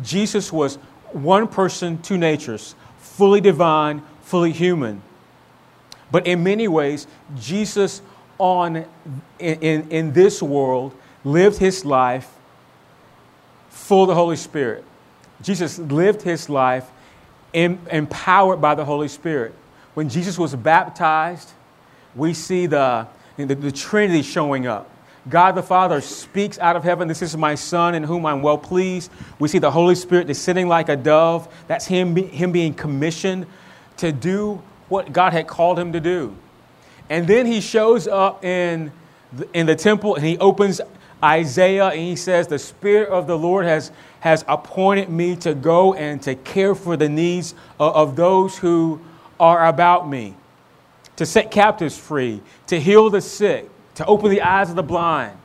[0.00, 0.76] Jesus was
[1.10, 5.02] one person, two natures, fully divine, fully human.
[6.10, 7.06] But in many ways,
[7.38, 8.02] Jesus
[8.38, 8.86] on, in,
[9.38, 12.32] in, in this world lived his life
[13.70, 14.84] full of the Holy Spirit.
[15.42, 16.90] Jesus lived his life
[17.52, 19.54] empowered by the Holy Spirit.
[19.94, 21.52] When Jesus was baptized,
[22.14, 24.90] we see the, the, the Trinity showing up.
[25.28, 28.58] God the Father speaks out of heaven, This is my Son in whom I'm well
[28.58, 29.10] pleased.
[29.38, 31.52] We see the Holy Spirit descending like a dove.
[31.66, 33.46] That's him, him being commissioned
[33.96, 36.36] to do what God had called him to do.
[37.08, 38.92] And then he shows up in
[39.32, 40.80] the, in the temple and he opens
[41.22, 43.92] Isaiah and he says, The Spirit of the Lord has
[44.26, 49.00] has appointed me to go and to care for the needs of, of those who
[49.38, 50.34] are about me,
[51.14, 55.38] to set captives free, to heal the sick, to open the eyes of the blind.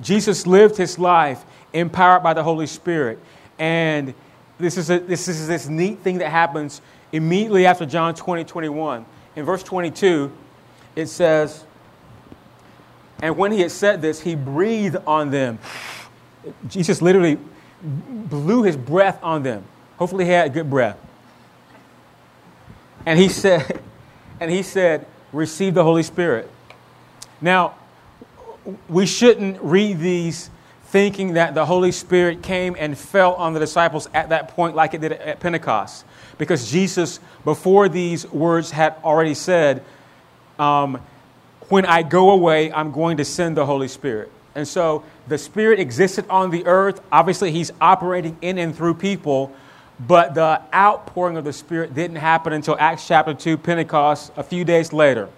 [0.00, 3.18] Jesus lived his life empowered by the Holy Spirit.
[3.58, 4.14] And
[4.58, 6.80] this is, a, this is this neat thing that happens
[7.12, 9.06] immediately after John 20, 21.
[9.36, 10.32] In verse 22,
[10.96, 11.64] it says,
[13.22, 15.58] And when he had said this, he breathed on them.
[16.68, 17.38] Jesus literally
[17.82, 19.64] blew his breath on them.
[19.98, 20.98] Hopefully, he had good breath.
[23.06, 23.80] And he said,
[24.40, 26.50] and he said, receive the Holy Spirit.
[27.40, 27.74] Now,
[28.88, 30.50] we shouldn't read these
[30.84, 34.94] thinking that the Holy Spirit came and fell on the disciples at that point like
[34.94, 36.04] it did at Pentecost.
[36.42, 39.84] Because Jesus, before these words, had already said,
[40.58, 41.00] um,
[41.68, 44.28] When I go away, I'm going to send the Holy Spirit.
[44.56, 47.00] And so the Spirit existed on the earth.
[47.12, 49.54] Obviously, He's operating in and through people,
[50.00, 54.64] but the outpouring of the Spirit didn't happen until Acts chapter 2, Pentecost, a few
[54.64, 55.28] days later.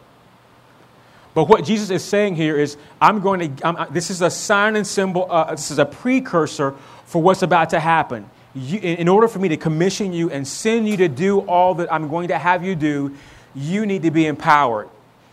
[1.34, 4.74] But what Jesus is saying here is, I'm going to, I'm, this is a sign
[4.74, 6.74] and symbol, uh, this is a precursor
[7.04, 8.30] for what's about to happen.
[8.54, 11.92] You, in, order for me to commission you and send you to do all that
[11.92, 13.16] I'm going to have you do,
[13.54, 14.88] you need to be empowered.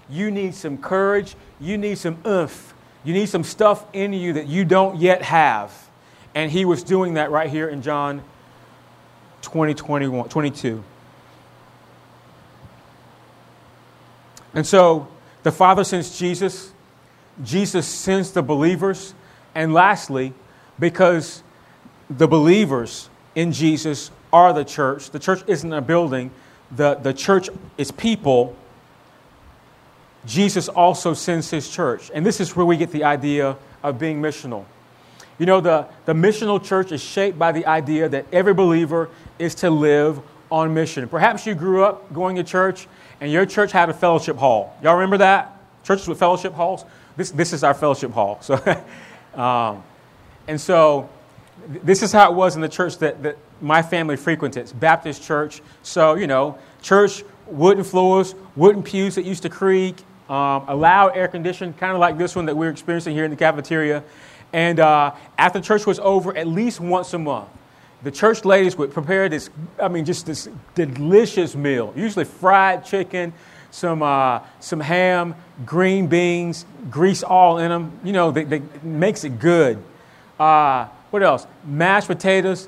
[0.10, 1.36] You need some courage.
[1.60, 5.72] You need some oomph You need some stuff in you that you don't yet have.
[6.34, 8.24] And he was doing that right here in John
[9.44, 10.84] 20, 21, 22.
[14.54, 15.08] And so
[15.44, 16.72] the Father sends Jesus,
[17.44, 19.14] Jesus sends the believers,
[19.56, 20.34] and lastly,
[20.80, 21.44] because
[22.10, 26.32] the believers in Jesus are the church, the church isn't a building,
[26.72, 28.56] the, the church is people.
[30.26, 32.12] Jesus also sends his church.
[32.14, 34.66] And this is where we get the idea of being missional.
[35.40, 39.10] You know, the, the missional church is shaped by the idea that every believer
[39.40, 40.22] is to live
[40.52, 41.08] on mission.
[41.10, 42.88] Perhaps you grew up going to church
[43.20, 44.78] and your church had a fellowship hall.
[44.84, 45.58] Y'all remember that?
[45.84, 46.86] Churches with fellowship halls?
[47.18, 48.38] This, this is our fellowship hall.
[48.42, 48.56] So,
[49.34, 49.84] um,
[50.48, 51.10] and so
[51.68, 54.64] this is how it was in the church that, that my family frequented.
[54.64, 55.62] It's Baptist church.
[55.84, 59.98] So, you know, church, wooden floors, wooden pews that used to creak,
[60.30, 63.32] um, a loud air condition, kind of like this one that we're experiencing here in
[63.32, 64.04] the cafeteria.
[64.54, 67.50] And uh, after church was over, at least once a month,
[68.04, 69.50] the church ladies would prepare this,
[69.80, 73.34] I mean, just this delicious meal, usually fried chicken,
[73.70, 75.36] some, uh, some ham,
[75.66, 78.00] green beans, grease all in them.
[78.04, 79.82] You know, that makes it good.
[80.40, 81.46] Uh, what else?
[81.64, 82.68] Mashed potatoes,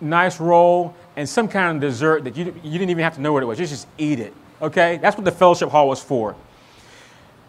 [0.00, 3.32] nice roll, and some kind of dessert that you, you didn't even have to know
[3.32, 3.60] what it was.
[3.60, 4.32] You just eat it.
[4.62, 4.98] Okay?
[4.98, 6.34] That's what the fellowship hall was for.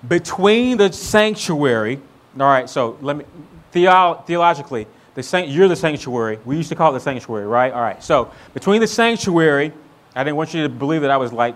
[0.08, 2.00] Between the sanctuary,
[2.40, 3.26] all right, so let me,
[3.72, 6.40] theo- theologically, the san- you're the sanctuary.
[6.46, 7.72] We used to call it the sanctuary, right?
[7.74, 8.04] All right.
[8.04, 9.72] So between the sanctuary,
[10.14, 11.56] I didn't want you to believe that I was like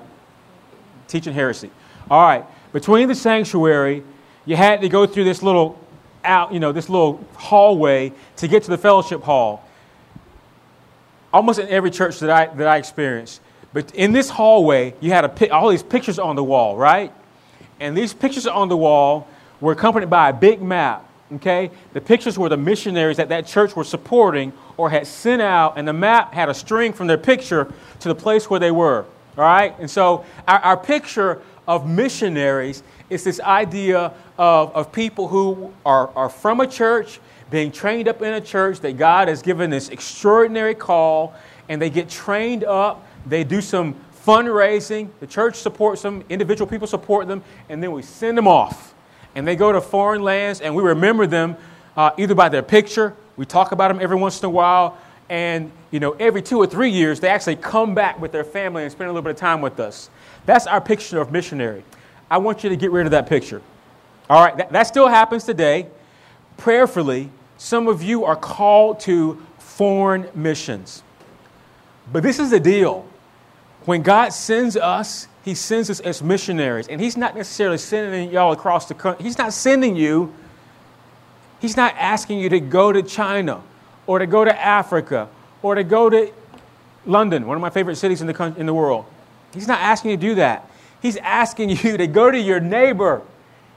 [1.08, 1.70] teaching heresy.
[2.10, 2.46] All right.
[2.72, 4.04] Between the sanctuary,
[4.46, 5.78] you had to go through this little
[6.24, 9.64] out, you know, this little hallway to get to the fellowship hall.
[11.32, 13.42] Almost in every church that I that I experienced,
[13.72, 17.14] but in this hallway, you had a, all these pictures on the wall, right?
[17.80, 19.28] And these pictures on the wall
[19.62, 21.70] were accompanied by a big map Okay?
[21.94, 25.88] The pictures were the missionaries that that church were supporting or had sent out, and
[25.88, 29.06] the map had a string from their picture to the place where they were.
[29.38, 29.76] All right?
[29.80, 36.10] And so our, our picture of missionaries is this idea of, of people who are,
[36.16, 39.90] are from a church, being trained up in a church that God has given this
[39.90, 41.34] extraordinary call,
[41.68, 43.96] and they get trained up, they do some
[44.26, 48.94] fundraising, the church supports them, individual people support them, and then we send them off
[49.36, 51.56] and they go to foreign lands, and we remember them
[51.96, 54.98] uh, either by their picture, we talk about them every once in a while,
[55.30, 58.84] and you know, every two or three years, they actually come back with their family
[58.84, 60.10] and spend a little bit of time with us.
[60.46, 61.84] That's our picture of missionary.
[62.30, 63.62] I want you to get rid of that picture.
[64.30, 65.88] All right, that, that still happens today.
[66.58, 71.04] Prayerfully, some of you are called to foreign missions.
[72.12, 73.08] But this is the deal.
[73.86, 76.88] When God sends us, he sends us as missionaries.
[76.88, 79.24] And He's not necessarily sending y'all across the country.
[79.24, 80.34] He's not sending you,
[81.60, 83.62] He's not asking you to go to China
[84.08, 85.28] or to go to Africa
[85.62, 86.32] or to go to
[87.06, 89.06] London, one of my favorite cities in the, in the world.
[89.54, 90.70] He's not asking you to do that.
[91.02, 93.22] He's asking you to go to your neighbor.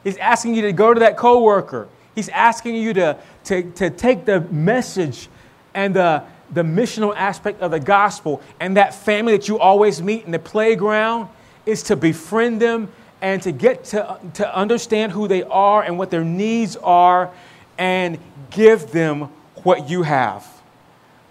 [0.05, 1.89] He's asking you to go to that coworker.
[2.15, 5.29] He's asking you to, to, to take the message
[5.75, 10.25] and the, the missional aspect of the gospel and that family that you always meet
[10.25, 11.29] in the playground
[11.65, 12.91] is to befriend them
[13.23, 17.31] and to get to, to understand who they are and what their needs are
[17.79, 18.19] and
[18.51, 19.31] give them
[19.63, 20.47] what you have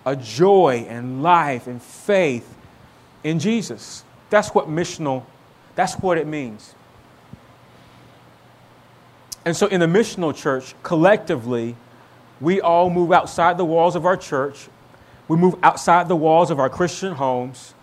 [0.03, 2.55] a joy and life and faith
[3.23, 4.03] in Jesus.
[4.31, 5.23] That's what missional,
[5.75, 6.75] that's what it means.
[9.45, 11.75] And so in the missional church, collectively,
[12.39, 14.67] we all move outside the walls of our church.
[15.27, 17.73] We move outside the walls of our Christian homes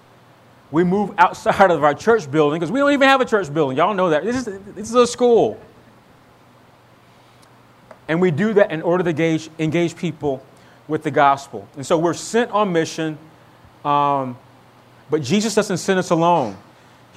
[0.70, 3.76] we move outside of our church building because we don't even have a church building.
[3.76, 4.24] Y'all know that.
[4.24, 5.59] This is, this is a school.
[8.07, 10.43] And we do that in order to engage, engage people
[10.86, 11.68] with the gospel.
[11.76, 13.18] And so we're sent on mission,
[13.84, 14.39] um,
[15.11, 16.57] but Jesus doesn't send us alone.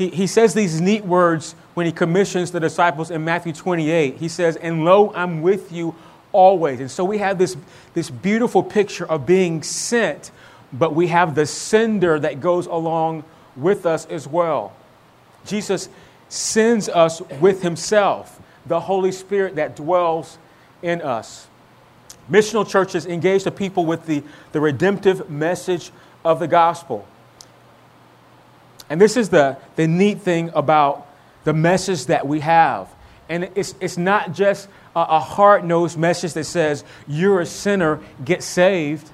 [0.02, 4.18] He, he says these neat words when he commissions the disciples in Matthew 28.
[4.18, 5.94] He says, And lo, I'm with you
[6.32, 6.80] always.
[6.80, 7.56] And so we have this,
[7.94, 10.32] this beautiful picture of being sent,
[10.74, 13.26] but we have the sender that goes along
[13.56, 14.74] with us as well.
[15.46, 15.88] Jesus
[16.30, 20.40] sends us with himself, the Holy Spirit that dwells
[20.82, 21.46] in us.
[22.28, 25.92] Missional churches engage the people with the, the redemptive message
[26.26, 27.06] of the gospel.
[28.92, 31.08] And this is the, the neat thing about
[31.46, 32.90] the message that we have.
[33.30, 38.02] And it's, it's not just a, a hard nosed message that says, you're a sinner,
[38.26, 39.10] get saved.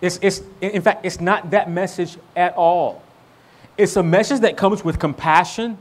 [0.00, 3.04] It's, it's, in fact, it's not that message at all.
[3.78, 5.78] It's a message that comes with compassion,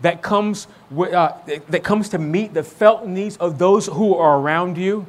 [0.00, 1.32] that comes, with, uh,
[1.70, 5.08] that comes to meet the felt needs of those who are around you.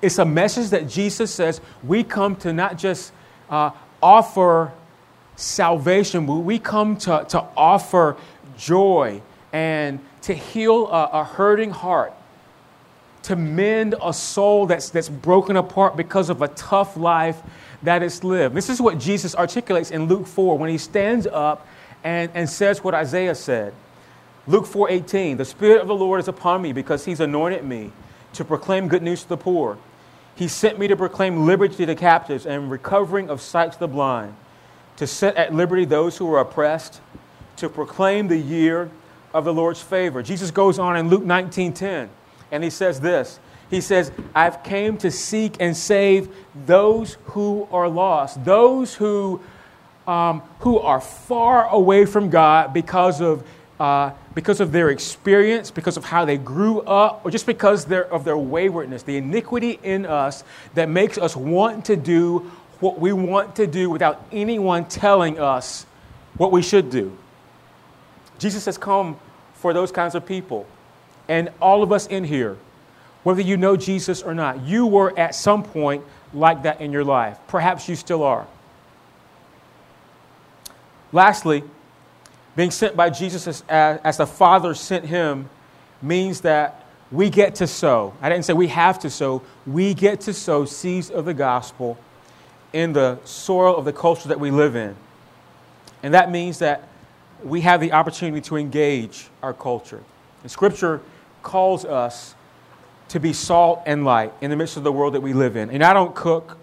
[0.00, 3.12] It's a message that Jesus says we come to not just
[3.50, 3.72] uh,
[4.02, 4.72] offer
[5.36, 8.16] salvation, we come to, to offer
[8.56, 9.22] joy
[9.52, 12.12] and to heal a, a hurting heart,
[13.22, 17.40] to mend a soul that's, that's broken apart because of a tough life
[17.82, 18.54] that is lived.
[18.54, 21.66] This is what Jesus articulates in Luke 4 when he stands up
[22.02, 23.72] and, and says what Isaiah said.
[24.48, 27.90] Luke 4:18, the Spirit of the Lord is upon me because He's anointed me
[28.34, 29.76] to proclaim good news to the poor.
[30.36, 33.88] He sent me to proclaim liberty to the captives and recovering of sight to the
[33.88, 34.36] blind,
[34.96, 37.00] to set at liberty those who are oppressed,
[37.56, 38.90] to proclaim the year
[39.32, 40.22] of the Lord's favor.
[40.22, 42.08] Jesus goes on in Luke 19:10,
[42.50, 43.38] and he says this.
[43.68, 46.28] He says, I've came to seek and save
[46.66, 49.40] those who are lost, those who,
[50.06, 53.44] um, who are far away from God because of
[53.78, 58.24] uh, because of their experience, because of how they grew up, or just because of
[58.24, 60.44] their waywardness, the iniquity in us
[60.74, 62.50] that makes us want to do
[62.80, 65.86] what we want to do without anyone telling us
[66.36, 67.16] what we should do.
[68.38, 69.18] Jesus has come
[69.54, 70.66] for those kinds of people.
[71.28, 72.56] And all of us in here,
[73.22, 77.04] whether you know Jesus or not, you were at some point like that in your
[77.04, 77.38] life.
[77.48, 78.46] Perhaps you still are.
[81.12, 81.64] Lastly,
[82.54, 83.64] being sent by Jesus as,
[84.04, 85.48] as, the Father sent him
[86.02, 88.14] means that we get to sow.
[88.20, 91.98] I didn't say we have to sow, we get to sow seeds of the gospel
[92.72, 94.96] in the soil of the culture that we live in.
[96.02, 96.88] And that means that
[97.42, 100.02] we have the opportunity to engage our culture.
[100.42, 101.00] And Scripture
[101.42, 102.34] calls us
[103.08, 105.70] to be salt and light in the midst of the world that we live in.
[105.70, 106.58] And I don't cook,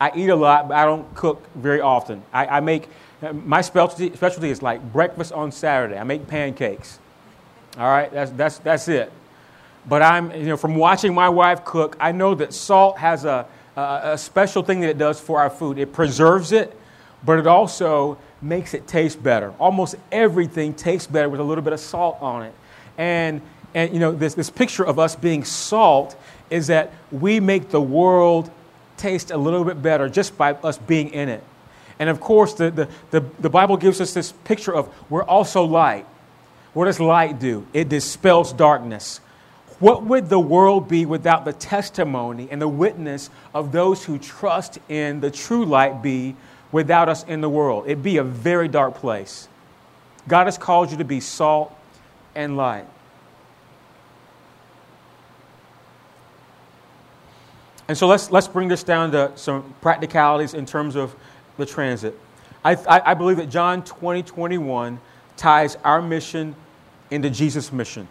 [0.00, 2.22] I eat a lot, but I don't cook very often.
[2.32, 2.88] I, I make
[3.32, 5.96] my specialty, specialty is like breakfast on Saturday.
[5.96, 6.98] I make pancakes.
[7.78, 9.10] All right, that's, that's, that's it.
[9.88, 13.46] But I'm, you know, from watching my wife cook, I know that salt has a,
[13.76, 15.78] a, a special thing that it does for our food.
[15.78, 16.76] It preserves it,
[17.24, 19.52] but it also makes it taste better.
[19.58, 22.54] Almost everything tastes better with a little bit of salt on it.
[22.98, 23.40] And,
[23.74, 26.16] and you know, this, this picture of us being salt
[26.50, 28.50] is that we make the world
[28.96, 31.42] taste a little bit better just by us being in it.
[31.98, 35.64] And of course, the, the, the, the, Bible gives us this picture of we're also
[35.64, 36.06] light.
[36.72, 37.66] What does light do?
[37.72, 39.20] It dispels darkness.
[39.80, 44.78] What would the world be without the testimony and the witness of those who trust
[44.88, 46.36] in the true light be
[46.70, 47.84] without us in the world?
[47.86, 49.48] It'd be a very dark place.
[50.28, 51.76] God has called you to be salt
[52.34, 52.86] and light.
[57.86, 61.14] And so let's, let's bring this down to some practicalities in terms of
[61.58, 62.18] the transit.
[62.64, 64.98] I, I, I believe that John 20, 21
[65.36, 66.56] ties our mission
[67.10, 68.08] into Jesus' mission.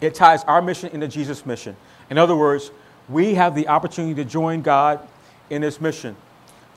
[0.00, 1.76] It ties our mission into Jesus' mission.
[2.08, 2.70] In other words,
[3.08, 5.06] we have the opportunity to join God
[5.50, 6.16] in this mission.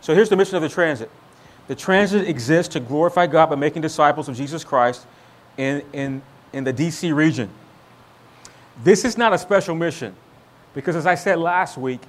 [0.02, 1.10] So here's the mission of the transit
[1.68, 5.06] the transit exists to glorify God by making disciples of Jesus Christ
[5.58, 6.22] in, in,
[6.52, 7.50] in the DC region.
[8.84, 10.14] This is not a special mission
[10.74, 12.02] because, as I said last week,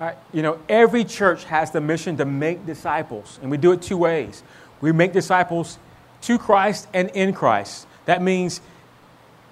[0.00, 3.82] uh, you know, every church has the mission to make disciples, and we do it
[3.82, 4.42] two ways.
[4.80, 5.78] We make disciples
[6.22, 7.86] to Christ and in Christ.
[8.06, 8.60] That means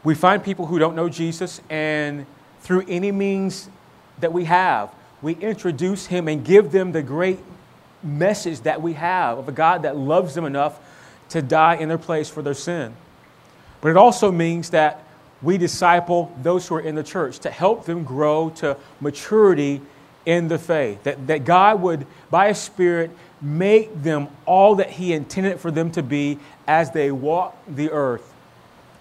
[0.04, 2.26] we find people who don't know Jesus, and
[2.60, 3.68] through any means
[4.20, 4.90] that we have,
[5.22, 7.38] we introduce him and give them the great
[8.02, 10.78] message that we have of a God that loves them enough
[11.30, 12.94] to die in their place for their sin.
[13.80, 15.04] But it also means that
[15.42, 19.80] we disciple those who are in the church to help them grow to maturity
[20.26, 21.02] in the faith.
[21.04, 25.90] That, that God would, by His Spirit, make them all that He intended for them
[25.92, 28.34] to be as they walk the earth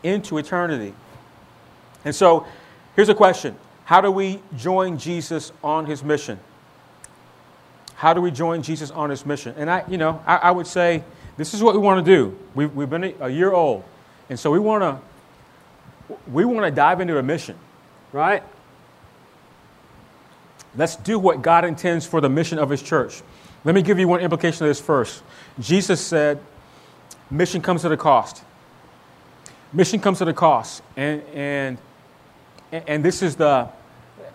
[0.04, 0.94] into eternity.
[2.06, 2.46] And so,
[2.96, 6.40] here's a question How do we join Jesus on His mission?
[7.96, 9.56] How do we join Jesus on His mission?
[9.58, 11.04] And I, you know, I, I would say
[11.36, 12.38] this is what we want to do.
[12.54, 13.84] We've, we've been a year old,
[14.30, 15.00] and so we want to
[16.32, 17.58] we want to dive into a mission,
[18.14, 18.44] right?
[20.76, 23.22] Let's do what God intends for the mission of His church.
[23.64, 25.24] Let me give you one implication of this first.
[25.60, 26.40] Jesus said,
[27.30, 28.44] mission comes at a cost.
[29.74, 30.82] Mission comes at a cost.
[30.96, 31.78] And, and,
[32.72, 33.70] and this, is the,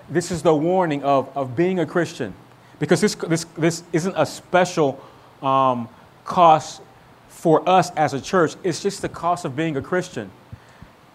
[0.09, 2.35] this is the warning of, of being a Christian.
[2.79, 5.03] Because this, this, this isn't a special
[5.43, 5.89] um,
[6.25, 6.83] cost
[7.29, 10.31] for us as a church, it's just the cost of being a Christian.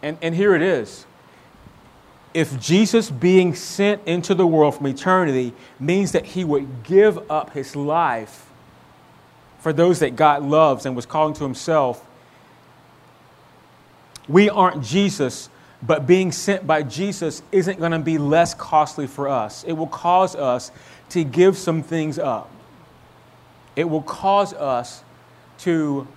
[0.02, 1.06] And, and here it is
[2.38, 7.52] if Jesus being sent into the world from eternity means that he would give up
[7.52, 8.46] his life
[9.58, 12.07] for those that God loves and was calling to himself,
[14.28, 15.50] we aren't Jesus,
[15.82, 19.64] but being sent by Jesus isn't going to be less costly for us.
[19.64, 20.72] It will cause us
[21.10, 22.50] to give some things up.
[23.76, 25.04] It will cause us
[25.60, 26.08] to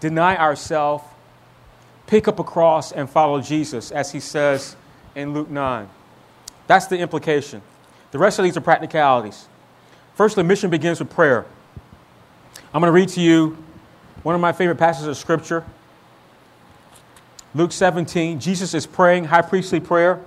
[0.00, 1.04] deny ourselves,
[2.06, 4.76] pick up a cross, and follow Jesus, as he says
[5.14, 5.88] in Luke 9.
[6.66, 7.62] That's the implication.
[8.10, 9.48] The rest of these are practicalities.
[10.14, 11.44] Firstly, mission begins with prayer.
[12.72, 13.56] I'm going to read to you
[14.22, 15.64] one of my favorite passages of Scripture.
[17.54, 20.20] Luke 17, Jesus is praying high priestly prayer.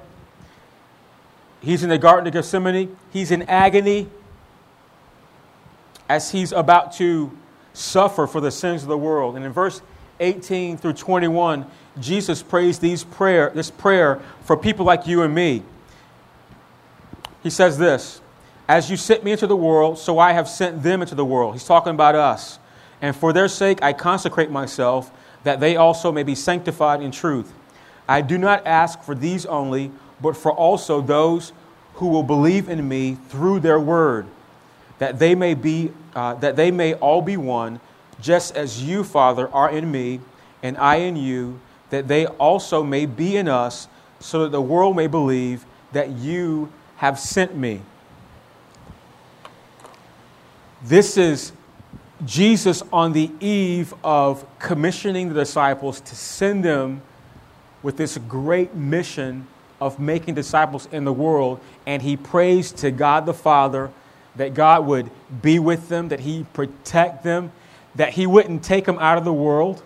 [1.61, 2.95] He's in the Garden of Gethsemane.
[3.11, 4.07] He's in agony
[6.07, 7.35] as he's about to
[7.73, 9.35] suffer for the sins of the world.
[9.35, 9.81] And in verse
[10.19, 11.65] 18 through 21,
[11.99, 15.63] Jesus prays these prayer, this prayer for people like you and me.
[17.43, 18.21] He says this
[18.67, 21.53] As you sent me into the world, so I have sent them into the world.
[21.53, 22.59] He's talking about us.
[23.01, 25.11] And for their sake I consecrate myself,
[25.47, 27.53] that they also may be sanctified in truth.
[28.05, 29.91] I do not ask for these only,
[30.21, 31.53] but for also those
[31.93, 34.27] who will believe in me through their word,
[34.99, 37.79] that they may be, uh, that they may all be one,
[38.19, 40.19] just as you, Father, are in me,
[40.63, 43.87] and I in you, that they also may be in us,
[44.19, 47.79] so that the world may believe that you have sent me.
[50.83, 51.53] This is
[52.25, 57.01] Jesus on the eve of commissioning the disciples to send them
[57.83, 59.47] with this great mission
[59.79, 61.59] of making disciples in the world.
[61.85, 63.91] And he prays to God the Father
[64.35, 65.09] that God would
[65.41, 67.51] be with them, that he protect them,
[67.95, 69.83] that he wouldn't take them out of the world,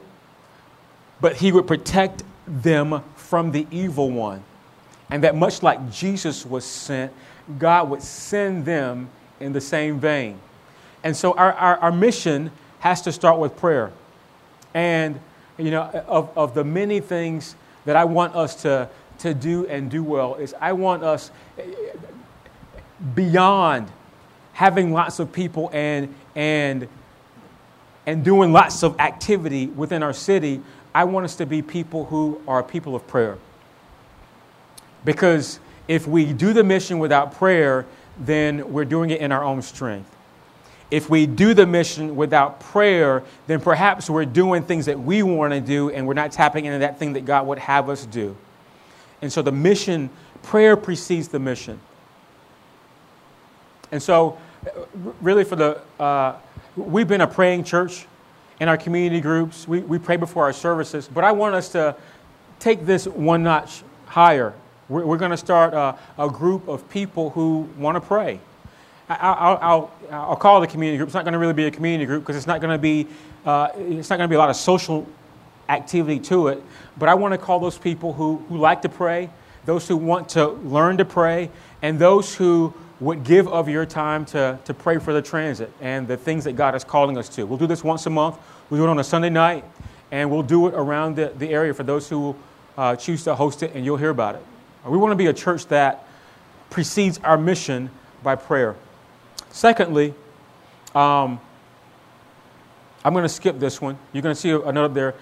[1.19, 4.43] but he would protect them from the evil one.
[5.09, 7.11] And that much like Jesus was sent,
[7.59, 9.09] God would send them
[9.39, 10.39] in the same vein.
[11.03, 13.91] And so our, our, our mission has to start with prayer.
[14.73, 15.19] And,
[15.57, 18.89] you know, of, of the many things that I want us to,
[19.19, 21.31] to do and do well, is I want us
[23.15, 23.91] beyond
[24.53, 26.87] having lots of people and, and,
[28.05, 30.61] and doing lots of activity within our city,
[30.93, 33.37] I want us to be people who are people of prayer.
[35.03, 37.85] Because if we do the mission without prayer,
[38.19, 40.15] then we're doing it in our own strength.
[40.91, 45.53] If we do the mission without prayer, then perhaps we're doing things that we want
[45.53, 48.35] to do and we're not tapping into that thing that God would have us do.
[49.21, 50.09] And so the mission,
[50.43, 51.79] prayer precedes the mission.
[53.91, 54.37] And so,
[55.21, 56.35] really, for the, uh,
[56.75, 58.05] we've been a praying church
[58.59, 59.67] in our community groups.
[59.67, 61.95] We, we pray before our services, but I want us to
[62.59, 64.53] take this one notch higher.
[64.87, 68.39] We're, we're going to start a, a group of people who want to pray.
[69.19, 71.07] I'll, I'll, I'll call it a community group.
[71.07, 73.07] It's not going to really be a community group because it's not going to be
[73.45, 75.07] uh, it's not going to be a lot of social
[75.69, 76.63] activity to it.
[76.97, 79.29] But I want to call those people who, who like to pray,
[79.65, 81.49] those who want to learn to pray,
[81.81, 86.07] and those who would give of your time to, to pray for the transit and
[86.07, 87.45] the things that God is calling us to.
[87.45, 88.37] We'll do this once a month.
[88.69, 89.65] We'll do it on a Sunday night,
[90.11, 92.35] and we'll do it around the, the area for those who
[92.77, 94.45] uh, choose to host it, and you'll hear about it.
[94.85, 96.07] We want to be a church that
[96.69, 97.89] precedes our mission
[98.23, 98.75] by prayer.
[99.49, 100.13] Secondly,
[100.93, 101.39] um,
[103.03, 103.97] I'm going to skip this one.
[104.13, 105.15] You're going to see another there.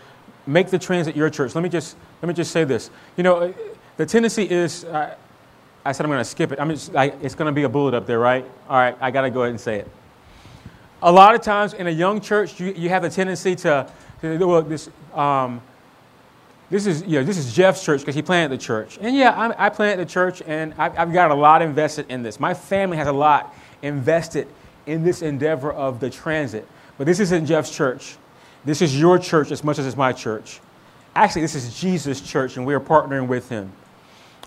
[0.45, 1.55] Make the transit your church.
[1.55, 2.89] Let me just let me just say this.
[3.15, 3.53] You know,
[3.97, 4.83] the tendency is.
[4.83, 5.15] Uh,
[5.85, 6.59] I said I'm going to skip it.
[6.59, 8.45] I'm just, I, it's going to be a bullet up there, right?
[8.67, 9.89] All right, I got to go ahead and say it.
[11.01, 13.89] A lot of times in a young church, you, you have a tendency to,
[14.21, 15.61] to well, this, um,
[16.69, 18.97] this is, you know, this is Jeff's church because he planted the church.
[18.99, 22.21] And yeah, I, I planted the church and I've, I've got a lot invested in
[22.21, 22.39] this.
[22.39, 24.47] My family has a lot invested
[24.85, 26.67] in this endeavor of the transit.
[26.97, 28.17] But this isn't Jeff's church.
[28.65, 30.59] This is your church as much as it's my church.
[31.15, 33.71] Actually, this is Jesus' church, and we are partnering with him.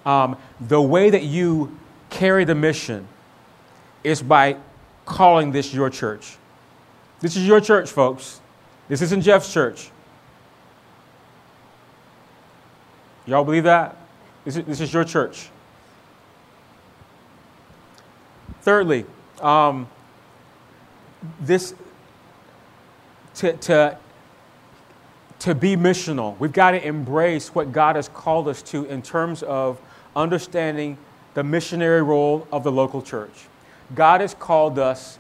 [0.05, 1.77] Um, the way that you
[2.11, 3.07] carry the mission
[4.05, 4.57] is by
[5.05, 6.37] calling this your church.
[7.21, 8.41] This is your church, folks.
[8.89, 9.91] This isn't Jeff's church.
[13.27, 13.97] Y'all believe that?
[14.45, 15.49] This is, this is your church.
[18.63, 19.07] Thirdly,
[19.43, 19.89] um,
[21.41, 21.75] this
[23.37, 23.99] to, to,
[25.41, 29.43] to be missional, we've got to embrace what God has called us to in terms
[29.43, 29.81] of
[30.15, 30.99] understanding
[31.35, 33.47] the missionary role of the local church.
[33.95, 35.19] God has called us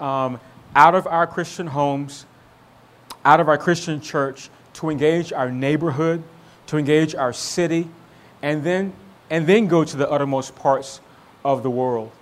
[0.00, 0.38] um,
[0.74, 2.26] out of our Christian homes,
[3.24, 6.22] out of our Christian church, to engage our neighborhood,
[6.66, 7.88] to engage our city,
[8.42, 8.92] and then,
[9.30, 11.00] and then go to the uttermost parts
[11.44, 12.12] of the world.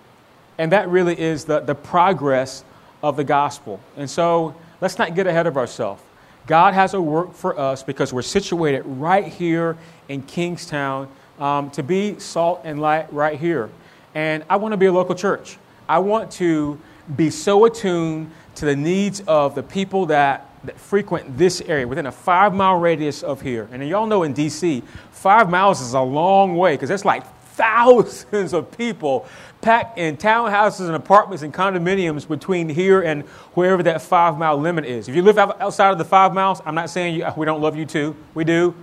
[0.59, 2.65] And that really is the, the progress
[3.03, 3.81] of the gospel.
[3.97, 6.03] And so let's not get ahead of ourselves.
[6.47, 9.77] God has a work for us because we're situated right here
[10.09, 13.71] in Kingstowne um, to be salt and light right here.
[14.15, 15.59] And I want to be a local church.
[15.89, 16.79] I want to
[17.17, 22.07] be so attuned to the needs of the people that, that frequent this area within
[22.07, 23.69] a five mile radius of here.
[23.73, 27.25] And y'all know in DC, five miles is a long way because that's like
[27.55, 29.27] thousands of people
[29.61, 33.23] packed in townhouses and apartments and condominiums between here and
[33.55, 35.09] wherever that five mile limit is.
[35.09, 37.63] If you live outside of the five miles, I'm not saying you, uh, we don't
[37.63, 38.17] love you too.
[38.35, 38.75] We do.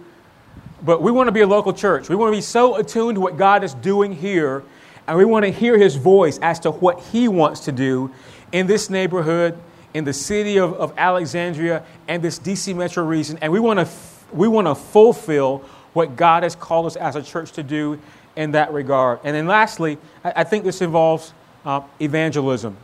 [0.84, 2.10] But we want to be a local church.
[2.10, 4.64] We want to be so attuned to what God is doing here,
[5.06, 8.12] and we want to hear His voice as to what He wants to do
[8.52, 9.60] in this neighborhood,
[9.94, 13.38] in the city of, of Alexandria, and this DC metro region.
[13.42, 13.88] And we want to,
[14.32, 15.60] we want to fulfill
[15.94, 18.00] what God has called us as a church to do
[18.36, 19.20] in that regard.
[19.24, 21.34] And then lastly, I, think this involves
[21.66, 22.78] uh, evangelism.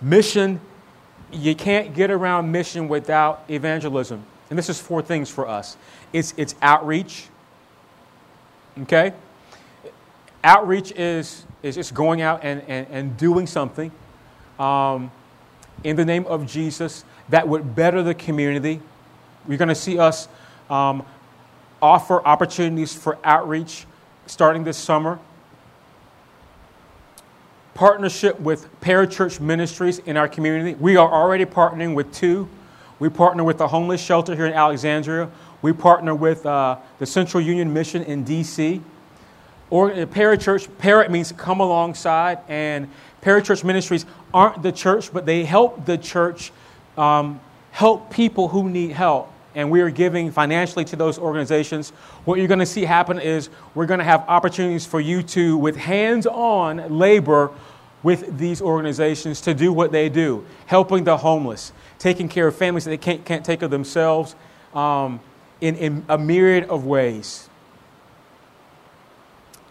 [0.00, 0.60] Mission,
[1.32, 4.24] you can't get around mission without evangelism.
[4.50, 5.76] And this is four things for us
[6.12, 7.26] it's, it's outreach,
[8.82, 9.12] okay?
[10.42, 13.92] Outreach is, is just going out and, and, and doing something
[14.58, 15.10] um,
[15.84, 18.80] in the name of Jesus that would better the community.
[19.46, 20.28] You're going to see us
[20.70, 21.04] um,
[21.82, 23.86] offer opportunities for outreach
[24.28, 25.18] starting this summer.
[27.74, 30.74] Partnership with Parachurch Ministries in our community.
[30.74, 32.48] We are already partnering with two.
[32.98, 35.30] We partner with the homeless shelter here in Alexandria.
[35.62, 38.82] We partner with uh, the Central Union Mission in D.C.
[39.70, 42.88] Or uh, Parachurch, para means come alongside, and
[43.22, 44.04] Parachurch Ministries
[44.34, 46.52] aren't the church, but they help the church
[46.96, 51.90] um, help people who need help and we are giving financially to those organizations,
[52.24, 55.56] what you're going to see happen is we're going to have opportunities for you to,
[55.56, 57.50] with hands on labor
[58.04, 62.84] with these organizations, to do what they do helping the homeless, taking care of families
[62.84, 64.36] that they can't, can't take of themselves
[64.74, 65.18] um,
[65.60, 67.50] in, in a myriad of ways.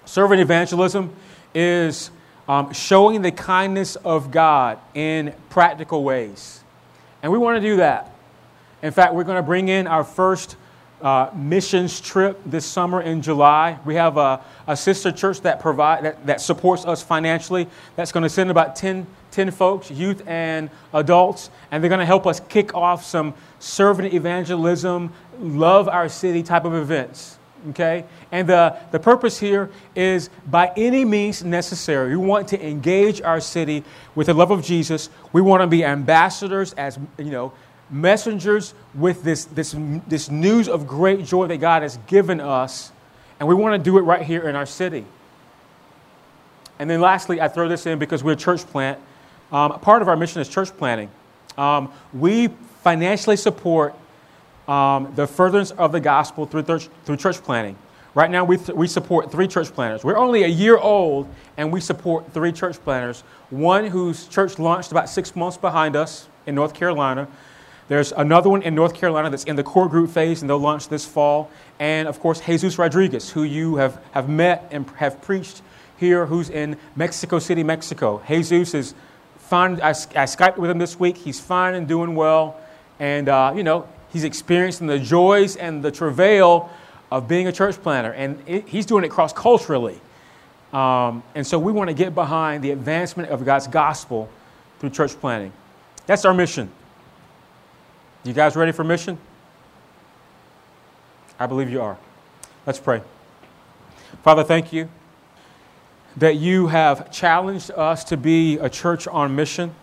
[0.03, 1.15] Servant evangelism
[1.55, 2.11] is
[2.49, 6.61] um, showing the kindness of God in practical ways.
[7.23, 8.16] And we want to do that.
[8.81, 10.55] In fact, we're going to bring in our first
[11.01, 13.77] uh, missions trip this summer in July.
[13.85, 18.23] We have a, a sister church that, provide, that, that supports us financially that's going
[18.23, 22.39] to send about 10, 10 folks, youth and adults, and they're going to help us
[22.39, 27.37] kick off some servant evangelism, love our city type of events.
[27.69, 28.05] Okay?
[28.31, 33.39] And the, the purpose here is by any means necessary, we want to engage our
[33.39, 33.83] city
[34.15, 35.09] with the love of Jesus.
[35.33, 37.53] We want to be ambassadors as, you know,
[37.89, 39.75] messengers with this, this,
[40.07, 42.91] this news of great joy that God has given us,
[43.39, 45.05] and we want to do it right here in our city.
[46.79, 48.99] And then lastly, I throw this in because we're a church plant.
[49.51, 51.09] Um, part of our mission is church planting.
[51.57, 52.49] Um, we
[52.83, 53.95] financially support
[54.67, 57.77] um, the furtherance of the gospel through, th- through church planting.
[58.13, 60.03] Right now, we, th- we support three church planters.
[60.03, 63.21] We're only a year old, and we support three church planters.
[63.49, 67.27] One whose church launched about six months behind us in North Carolina.
[67.87, 70.89] There's another one in North Carolina that's in the core group phase, and they'll launch
[70.89, 71.49] this fall.
[71.79, 75.61] And of course, Jesus Rodriguez, who you have, have met and have preached
[75.97, 78.21] here, who's in Mexico City, Mexico.
[78.27, 78.93] Jesus is
[79.37, 79.81] fine.
[79.81, 81.17] I, I Skyped with him this week.
[81.17, 82.59] He's fine and doing well.
[82.99, 86.69] And, uh, you know, he's experiencing the joys and the travail
[87.09, 88.11] of being a church planner.
[88.11, 89.99] And it, he's doing it cross culturally.
[90.73, 94.29] Um, and so we want to get behind the advancement of God's gospel
[94.79, 95.53] through church planting.
[96.05, 96.69] That's our mission.
[98.27, 99.17] You guys ready for mission?
[101.39, 101.97] I believe you are.
[102.65, 103.01] Let's pray.
[104.21, 104.89] Father, thank you
[106.17, 109.73] that you have challenged us to be a church on mission.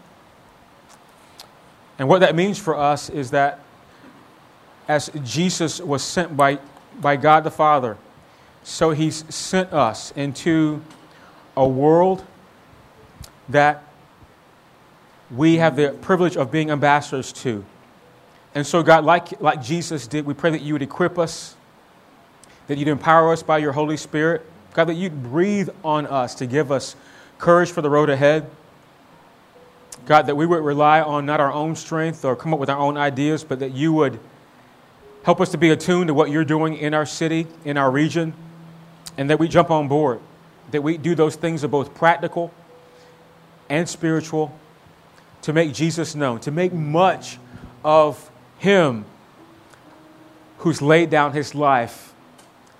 [1.98, 3.60] And what that means for us is that
[4.88, 6.58] as Jesus was sent by,
[7.00, 7.96] by God the Father,
[8.62, 10.82] so he's sent us into
[11.56, 12.22] a world
[13.48, 13.84] that
[15.30, 17.64] we have the privilege of being ambassadors to.
[18.54, 21.56] And so, God, like, like Jesus did, we pray that you would equip us,
[22.68, 24.46] that you'd empower us by your Holy Spirit.
[24.74, 26.96] God, that you'd breathe on us to give us
[27.38, 28.48] courage for the road ahead.
[30.06, 32.78] God, that we would rely on not our own strength or come up with our
[32.78, 34.20] own ideas, but that you would
[35.24, 38.34] help us to be attuned to what you're doing in our city, in our region,
[39.16, 40.20] and that we jump on board.
[40.70, 42.52] That we do those things that are both practical
[43.68, 44.56] and spiritual
[45.42, 47.38] to make Jesus known, to make much
[47.84, 48.30] of
[48.64, 49.04] him
[50.58, 52.14] who's laid down his life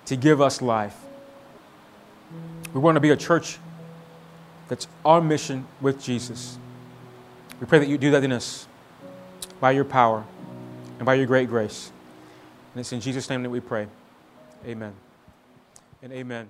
[0.05, 0.97] to give us life.
[2.73, 3.59] We want to be a church
[4.67, 6.57] that's on mission with Jesus.
[7.61, 8.67] We pray that you do that in us
[9.59, 10.25] by your power.
[10.97, 11.91] and by your great grace.
[12.73, 13.87] And it's in Jesus' name that we pray.
[14.65, 14.93] Amen
[16.01, 16.47] and amen.